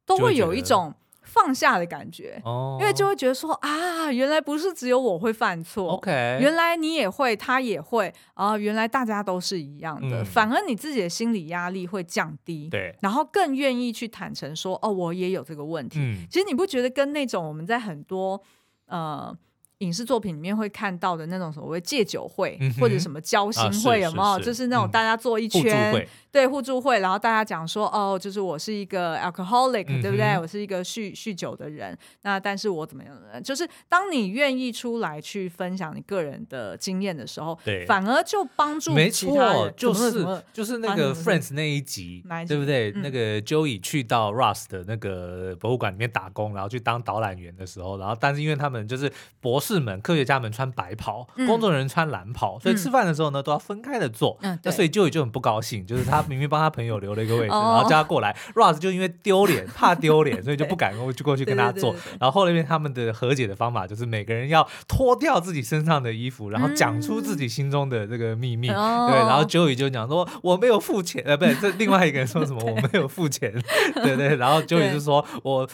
[0.04, 0.94] 都会有一种。
[1.34, 2.80] 放下的感觉，oh.
[2.80, 6.10] 因为就会觉得说啊，原来不是只有我会犯错，OK，
[6.40, 15.98] 原来你也会，他也会啊，原来大家都是一样的，嗯、反而你自己的心理压力会降低，对，然后更愿意去坦诚说，哦，我也有这个问题。
[15.98, 18.40] 嗯、其实你不觉得跟那种我们在很多
[18.86, 19.36] 呃。
[19.84, 24.40] 影视作品里面会看到的那种所谓戒酒会，嗯、或者什么交心会，有没有？
[24.40, 30.38] 就是那种大家坐一圈，嗯、对互助会，然后大家讲说，哦，就是我是一个 alcoholic，、嗯、对不对？
[30.38, 31.96] 我是一个酗酗酒的人。
[32.22, 33.14] 那但是我怎么样？
[33.42, 42.90] 就是当你愿意出来去分享你个人的经验的时候，对，反而就帮助没错，就是就是那个 Friends 那一集，对不对？
[42.92, 49.12] 嗯、那个 Joey 去到 Russ 的那个博物馆里面打工，然后去当导览员的时候，然后但是因为他们就是
[49.42, 49.73] 博士。
[49.80, 54.38] 们科学家们穿白袍，工作人员穿蓝袍，所以吃饭的时候呢都要分开的坐。
[54.62, 61.94] 那所以 Joey 就很不高兴，就是他明明帮他朋友留了一个位置，然后叫他过来，Ross 就因为丢脸，怕丢脸，所以就不敢过去过去跟他坐。
[62.20, 68.68] 然后后面他们的和解的方法就是每个人要脱掉自己身上的衣服，然后讲出自己心中的这个秘密。
[68.68, 73.52] 对，然后 Joey 就讲说我没有付钱，呃，不对，这另外一个人说什么 我没有付钱，
[73.94, 75.68] 对对，然后 Joey 就说我。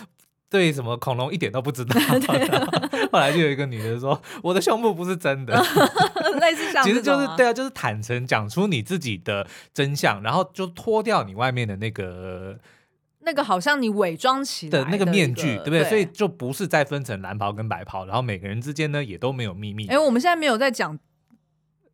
[0.50, 1.98] 对什么恐龙一点都不知道
[3.12, 5.54] 后来就有一个女的说：“我的胸部不是真的。
[6.40, 12.58] ”类似像，其实就是对啊，就是坦诚讲出你自己的真相，然后就脱掉你外面的那个
[13.20, 15.84] 那个好像你伪装起来的那个面具，对不对？
[15.84, 19.86] 所以就不是再分成蓝袍跟白袍，然后每个人之间呢也都没有秘密。
[19.86, 20.98] 哎，我们现在没有在讲。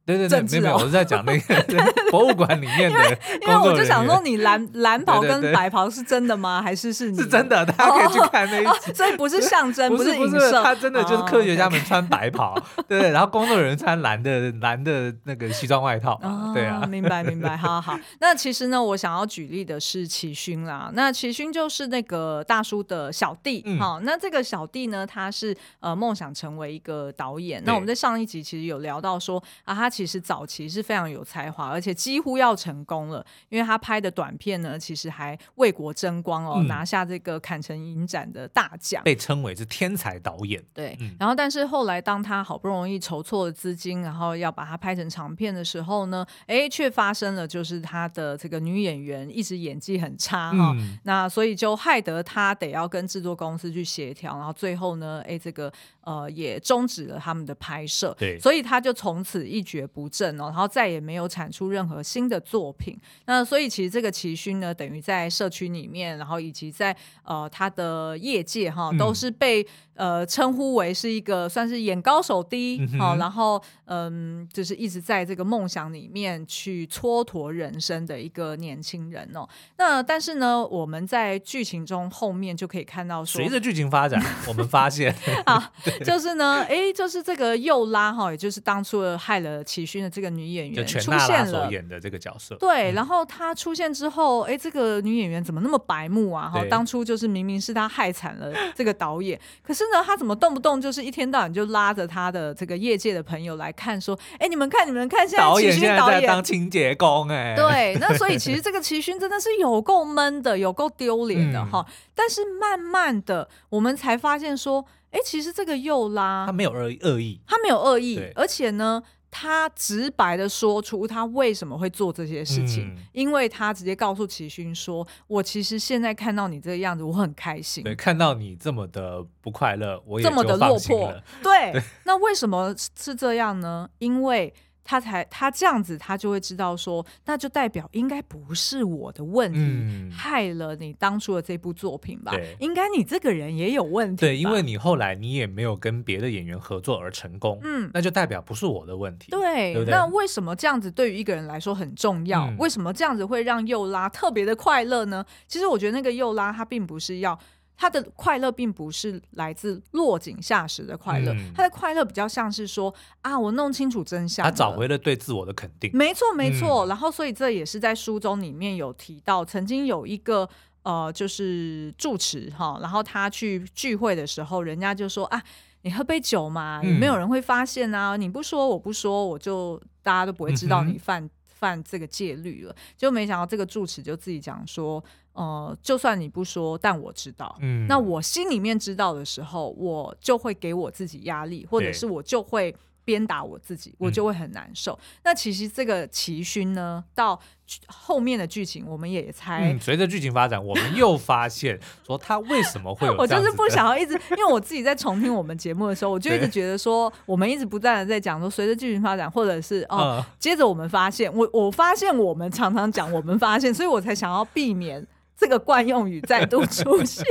[0.06, 1.64] 对对对，没有没有，我是在讲那个
[2.12, 3.18] 博物馆里面的。
[3.42, 6.62] 因为我就想说，你蓝蓝袍跟白袍是真的吗？
[6.62, 7.18] 还是是你？
[7.18, 8.92] 是真的，大家可以去看那一集。
[8.94, 16.16] 所以不是象征，不是不是，他真的就是科学家们穿白袍， 对，然后工作人员穿蓝的蓝的那个西装外套。
[16.54, 17.98] 对啊，明白明白，好好。
[18.20, 20.88] 那其实呢，我想要举例的是齐勋啦。
[20.94, 23.64] 那齐勋就是那个大叔的小弟。
[23.80, 27.60] 好，那这个小弟呢，他是呃梦想成为一个导演。
[27.66, 29.90] 那我们在上一集其实有聊到说啊，他。
[29.96, 40.62] 其实早期是非常有才华，而且几乎要成功了，因为他拍的短片呢，其实还为国争光哦，嗯、拿下这个坎城影展的大奖，被称为是天才导演。
[40.74, 55.72] 对，嗯、然后但是后来当他好不容易筹措了资金，然后要把它拍成长片的时候呢，哎，却发生了就是他的这个女演员一直演技很差哈，嗯、那所以就害得他得要跟制作公司去协调，然后最后呢，哎，这个
[56.02, 62.98] 呃也终止了他们的拍摄，对，所以他就从此一蹶不振哦，然后再也没有产出任何新的作品。
[63.26, 79.48] 那所以其实这个齐勋呢，等于在社区里面，然后以及在呃他的业界哈，都是被呃称呼为是一个算是眼高手低，哦、嗯哼，然后嗯，就是一直在这个梦想里面去蹉跎人生的一个年轻人哦。
[79.78, 85.14] 那但是呢，我们在剧情中后面就可以看到说，随着剧情发展，我们发现
[85.46, 85.72] 啊，
[86.04, 89.62] 就是呢，哎，就是这个幼拉哈，也就是当初害了。
[89.76, 92.54] 齐勋的这个女演员出现了，演的这个角色。
[92.54, 96.48] 对，然后她出现之后，哎，这个女演员怎么那么白目啊？
[96.48, 111.84] 哈，当初就是明明是她害惨了这个导演，可是呢，她怎么动不动就是一天到晚就拉着她的这个业界的朋友来看，说，哎，你们看，你们看，现在齐勋导演现在在当清洁工，哎，对，那所以其实这个 齐勋真的是有够闷的，有够丢脸的哈。
[112.14, 119.02] 但是慢慢的，我们才发现说，哎，其实这个又拉他没有恶恶意，他没有恶意，而且呢。
[119.30, 127.84] 他直白的说出他为什么会做这些事情，嗯、因为他直接告诉齐勋说：“我其实现在看到你这个样子，我很开心。
[127.84, 131.12] 对，看到你这么的不快乐，我也这么的落魄。
[131.42, 133.88] 对，对那为什么是这样呢？
[133.98, 134.52] 因为。”
[134.86, 142.30] 他才他这样子，他就会知道说，那就代表应该不是我的问题、嗯、害了你当初的这部作品吧？
[142.30, 144.20] 对，应该你这个人也有问题。
[144.20, 149.30] 对，因为你后来你也没有跟别的演员合作而成功，嗯，那就代表不是我的问题。
[149.30, 152.46] 对，对对，那为什么这样子对于一个人来说很重要？
[152.46, 155.26] 嗯、为什么这样子会让幼拉特别的快乐呢？
[155.48, 157.36] 其实我觉得那个幼拉他并不是要。
[157.76, 165.90] 他的快乐并不是来自落井下石的快乐，嗯、他的快乐比较像是说啊，我弄清楚真相，他找回了对自我的肯定。
[165.92, 166.86] 没错，没错。
[166.86, 170.48] 嗯、然后，所以这也是在书中里面有提到，曾经有一个
[170.82, 175.42] 呃，就是住持哈，然后他去聚会的时候，人家就说啊。
[175.82, 178.16] 你喝杯酒嘛，也没有人会发现啊。
[178.16, 182.74] 你不说，我不说，我就大家都不会知道你犯、嗯、犯这个戒律了。
[182.96, 185.04] 就没想到这个住持就自己讲说，
[185.36, 187.56] 呃，就算你不说，但我知道。
[187.60, 192.74] 嗯，那我心里面知道的时候，我就会给我自己压力，或者是我就会。
[193.06, 194.92] 鞭打我自己，我就会很难受。
[194.94, 197.40] 嗯、那其实这个奇勋呢，到
[197.86, 199.60] 后面的剧情，我们也猜。
[199.62, 203.14] 嗯，随着剧情发展，我们又发现说他为什么会有。
[203.16, 215.06] 我就是不想要一直，因为我自己在重听我们节目的时候，我就一直觉得说，我们一直不断的在讲说，随着剧情发展，或者是哦，嗯、接着我们发现，我我发现我们常常讲我们发现，所以我才想要避免。
[215.36, 217.24] 这个惯用语再度出现。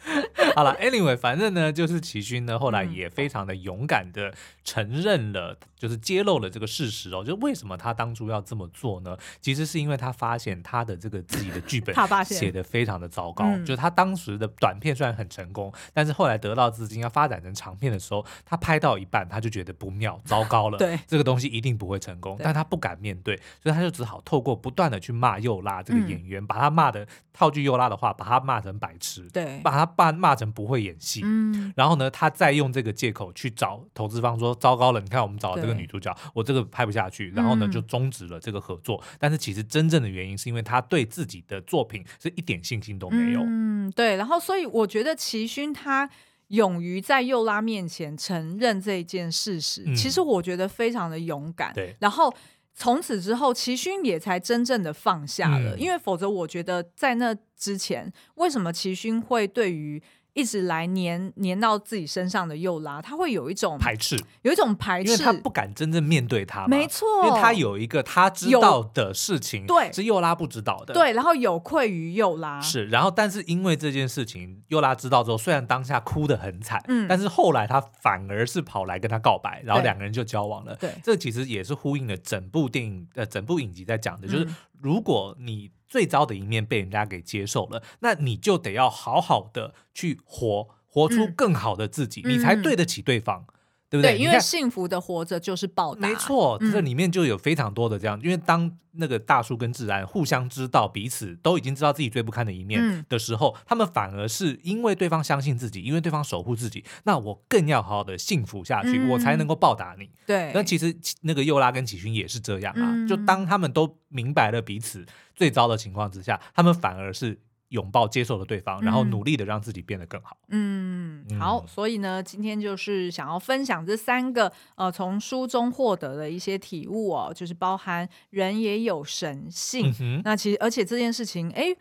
[0.56, 4.32] 好了，Anyway，反正呢，就是齐勋呢，后来也非常的勇敢的
[4.64, 7.24] 承认了，就是揭露了这个事实哦。
[7.24, 9.16] 就为什么他当初要这么做呢？
[9.40, 11.92] 其实是因为他发现他的这个自己的剧本
[12.24, 13.44] 写的非常的糟糕。
[13.58, 20.78] 就是他当时的短片虽然很成功，但是后来得到资金要发展成长片的时候，他拍到一半他就觉得不妙，糟糕了。
[20.78, 27.50] 对，这个东西一定不会成功，但他不敢面对，所以他就只好透过不断的去骂又拉这个演员，把他骂的套。
[27.50, 39.02] 句又拉的话，把他骂成白痴，对，把他骂骂成不会演戏，嗯，然后呢，他再用这个借口去找投资方说，糟糕了，你看我们找了这个女主角，我这个拍不下去，然后呢就终止了这个合作。
[39.02, 44.16] 嗯、但是其实真正的原因是因为他对自己的作品是一点信心都没有，嗯，对。
[44.16, 46.08] 然后所以我觉得齐勋他
[46.48, 51.94] 勇于在又拉面前承认这一件事实，嗯、其实我觉得非常的勇敢，对。
[52.00, 52.34] 然后。
[52.72, 60.02] 从此之后，齐勋也才真正的放下了，嗯、因为否则我觉得在那之前，为什么齐勋会对于
[60.32, 84.46] 一直来黏黏到自己身上的幼拉，他会有一种排斥，有一种排斥，因为他不敢真正面对他，没错，因为他有一个他知道的事情，对，是幼拉不知道的，对，然后有愧于幼拉，是，然后但是因为这件事情，幼拉知道之后，虽然当下哭得很惨，嗯，但是后来他反而是跑来跟他告白，然后两个人就交往了，对，这其实也是呼应了整部电影呃整部影集在讲的，就是
[84.80, 85.70] 如果你。
[85.90, 93.44] 最糟的一面被人家给接受了，那你就得要好好的去活，活出更好的自己，嗯、你才对得起对方。
[93.46, 93.54] 嗯
[93.90, 94.16] 对不对？
[94.16, 96.08] 对，因为幸福的活着就是报答。
[96.08, 110.08] 没错，这里面就有非常多的这样，嗯、因为当那个大叔跟智安互相知道彼此都已经知道自己最不堪的一面的时候，嗯、他们反而是因为对方相信自己，因为对方守护自己，那我更要好好的幸福下去，嗯、我才能够报答你。
[110.24, 117.40] 对，那其实那个又拉跟启勋也是这样啊，嗯、就当他们都明白了彼此最糟的情况之下，他们反而是。
[117.70, 120.36] 拥抱接受了对方，然后努力的让自己变得更好。
[120.50, 129.92] 嗯，嗯好，所以呢，今天就是想要分享这三个呃，从书中获得的一些体悟哦，就是包含人也有神性。
[130.00, 131.74] 嗯、那其实，而且这件事情，哎，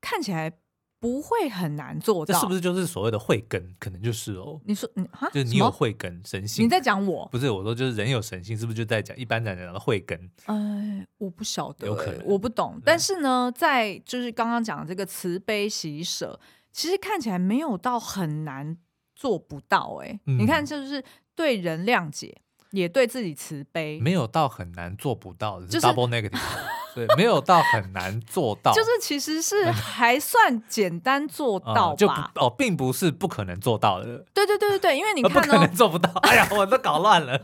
[0.00, 0.50] 看起来。
[1.04, 3.62] 不会很难做到，这是不是就是所谓的慧根？
[3.78, 4.58] 可能就是哦。
[4.64, 6.64] 你说你哈，就是你有慧根神性。
[6.64, 7.28] 你在讲我？
[7.30, 10.18] 不是，我说就是人有神性，是不是就在讲一般讲讲的慧根？
[10.46, 12.80] 哎，我不晓得，有可能我不懂。
[12.82, 16.40] 但是呢，在就是刚刚讲的这个慈悲喜舍，
[16.72, 18.74] 其实看起来没有到很难
[19.14, 19.98] 做不到。
[20.02, 22.34] 哎，你看，就是对人谅解。
[22.70, 26.36] 也对自己慈悲，没有到很难做不到，就是 double negative，
[26.94, 32.08] 对，没有到很难做到，就是其实是还算简单做到吧，就
[32.40, 37.38] 哦，并不是不可能做到的，对对对对对，因为你看，不可能做不到，哎呀，我都搞乱了。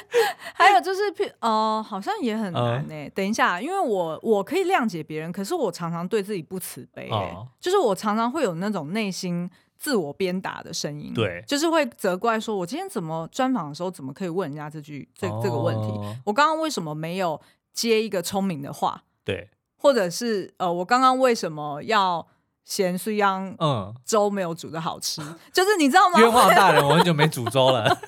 [0.54, 1.00] 还有就是，
[1.38, 3.10] 呃，好像也很难呢。
[3.14, 9.50] 等一下，因为我我可以谅解别人，可是我常常对自己不慈悲，哎，就是我常常会有那种内心。
[9.80, 15.88] 自我鞭打的声音，对，就是会责怪说，我今天怎么专访的时候，怎么可以问人家这句这这个问题？
[15.88, 17.40] 哦、我刚刚为什么没有
[17.72, 19.04] 接一个聪明的话？
[19.24, 22.26] 对，或者是呃，我刚刚为什么要
[22.64, 25.20] 嫌苏央嗯粥没有煮的好吃？
[25.22, 26.18] 嗯、 就是你知道吗？
[26.20, 27.88] 冤枉大人，我很久没煮粥了。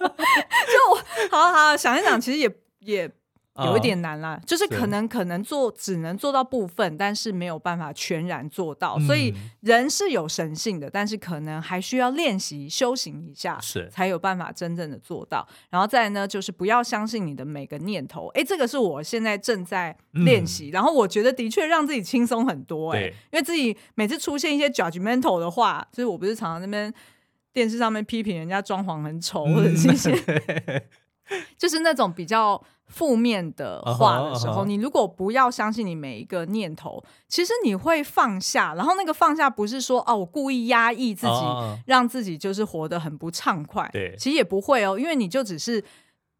[0.00, 0.96] 就我
[1.30, 2.50] 好好想一想，其实也
[2.80, 3.10] 也。
[3.56, 8.96] 有一点难啦，哦、就是可能可能做只能做到部分，但是没有办法全然做到。
[8.98, 15.46] 嗯、所以人是有神性的，但是可能还需要练习修行一下，是才有办法真正的做到。
[15.68, 18.28] 然后再呢，就是不要相信你的每个念头。
[18.28, 22.92] 哎，这个是我现在正在练习，嗯、然后我觉得的确让自己轻松很多。
[22.92, 26.94] 哎，因为自己每次出现一些 judgmental 的话，就是我不是常常那边
[27.52, 30.14] 电视上面批评人家装潢很丑，嗯、或者是一些。
[31.56, 34.66] 就是那种比较负面的话的时候，uh huh, uh huh.
[34.66, 38.74] 你如果不要相信你每一个念头，其实你会放下。
[38.74, 41.78] 然后那个放下不是说哦，我故意压抑自己，uh huh.
[41.86, 43.88] 让自己就是活得很不畅快。
[43.92, 45.84] 对，其实也不会哦，因为你就只是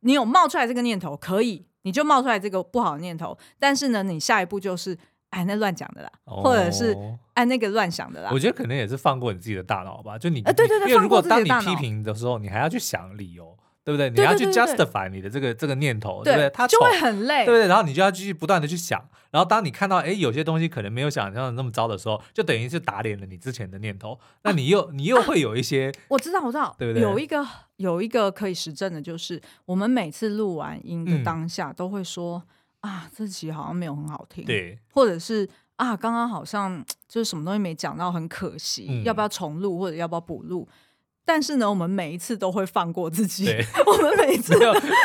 [0.01, 3.39] 你有冒出来这个念头，可以，你就冒出来这个不好的念头。
[3.59, 4.99] 但是呢，你下一步就是
[5.31, 6.97] 哎，那乱讲的啦，或者是
[7.35, 8.31] 哎那个乱想的啦。
[8.33, 13.57] 我觉得可能也是放过你自己的大脑吧，就你，对对对，因为如果当你批评的时候，你还要去想理由。
[13.91, 14.23] 对不对？
[14.23, 16.49] 你要去 justify 你的这个这个念头，对不对？
[16.51, 17.67] 他就会很累，对不对？
[17.67, 24.19] 然后你就要继续不断的去想，然后当你看到哎有些东西可能没有想象的那么糟的时候，就等于是打脸了你之前的念头。
[24.43, 27.03] 那你又你又会有一些，我知道我知道，对不对？
[27.03, 32.43] 有一个有一个可以实证的，就是我们每次录完音的当下都会说
[32.81, 40.69] 啊，这集好像没有很好听，对，或者是啊，刚刚好像 就是什么东西没讲到，很可惜，要不要重录或者要不要补录？
[41.25, 43.47] 但是呢，我们每一次都会放过自己。
[43.87, 44.53] 我们每一次，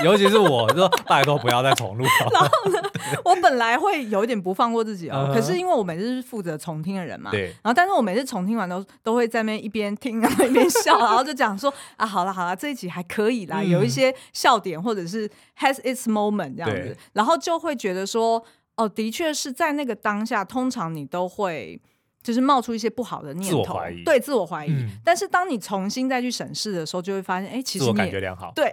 [0.03, 2.09] 尤其是我，就说拜托不要再重录了。
[2.33, 2.81] 然后呢，
[3.23, 5.35] 我本来会有一点不放过自己哦，uh huh.
[5.35, 7.43] 可是因为我每次是负责重听的人嘛，对。
[7.61, 18.43] 然后，但是我每次重听完都都会在那边一边听然后一边笑， 然后就讲说啊，好了好了，这一集还可以啦，嗯、有一些笑点或者是 has its moment 这样子，然后就会觉得说，
[18.77, 21.79] 哦，的确是在那个当下，通常你都会。
[22.25, 24.71] 就是冒出一些不好的念头，对，自我怀疑。
[24.71, 28.51] 嗯、但是当你重新再去审视的时候，就会发现，哎，其实你我感觉良好。
[28.57, 28.71] 对，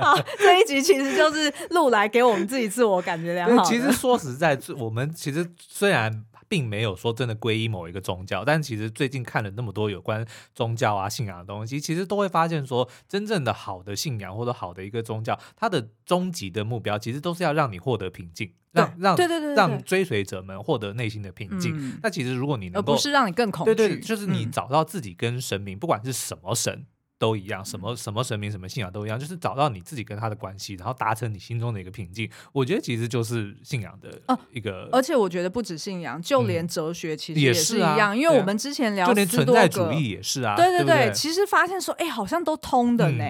[0.00, 3.62] 好，这一集其实就是录来给我们自己自我感觉良好。
[3.64, 6.24] 其实说实在，我们其实虽然。
[6.50, 21.72] 并没有说真的皈依某一个宗教，但其实最近看了那么多有关宗教啊、信仰的东西，其实都会发现说，真正的好的信仰或者好的一个宗教，它的终极的目标其实都是要让你获得平静，让让对对对让追随者们获得内心的平静。
[21.78, 26.84] 嗯、那其实如果你能够，而不是让你更恐惧，对对，就是你找到自己跟神明，嗯、不管是什么神。
[27.20, 32.28] 都一样，什么什么神明、什么信仰都一样，就是找到你自己跟他的关系，然后达成你心中的一个平静。
[32.52, 34.08] 我觉得其实就是信仰的
[34.50, 38.16] 一个，而且我觉得不止信仰，就连哲学其实也是一样。
[38.16, 40.56] 因为我们之前聊，就连存在主义也是啊。
[40.56, 43.24] 对对对，其实发现说，哎，好像都通的呢。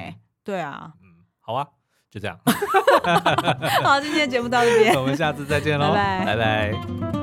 [0.44, 1.66] 对啊，嗯，好啊，
[2.08, 2.38] 就这样。
[3.82, 7.19] 好，今天的节目到这边， 我们下次再见喽，拜拜。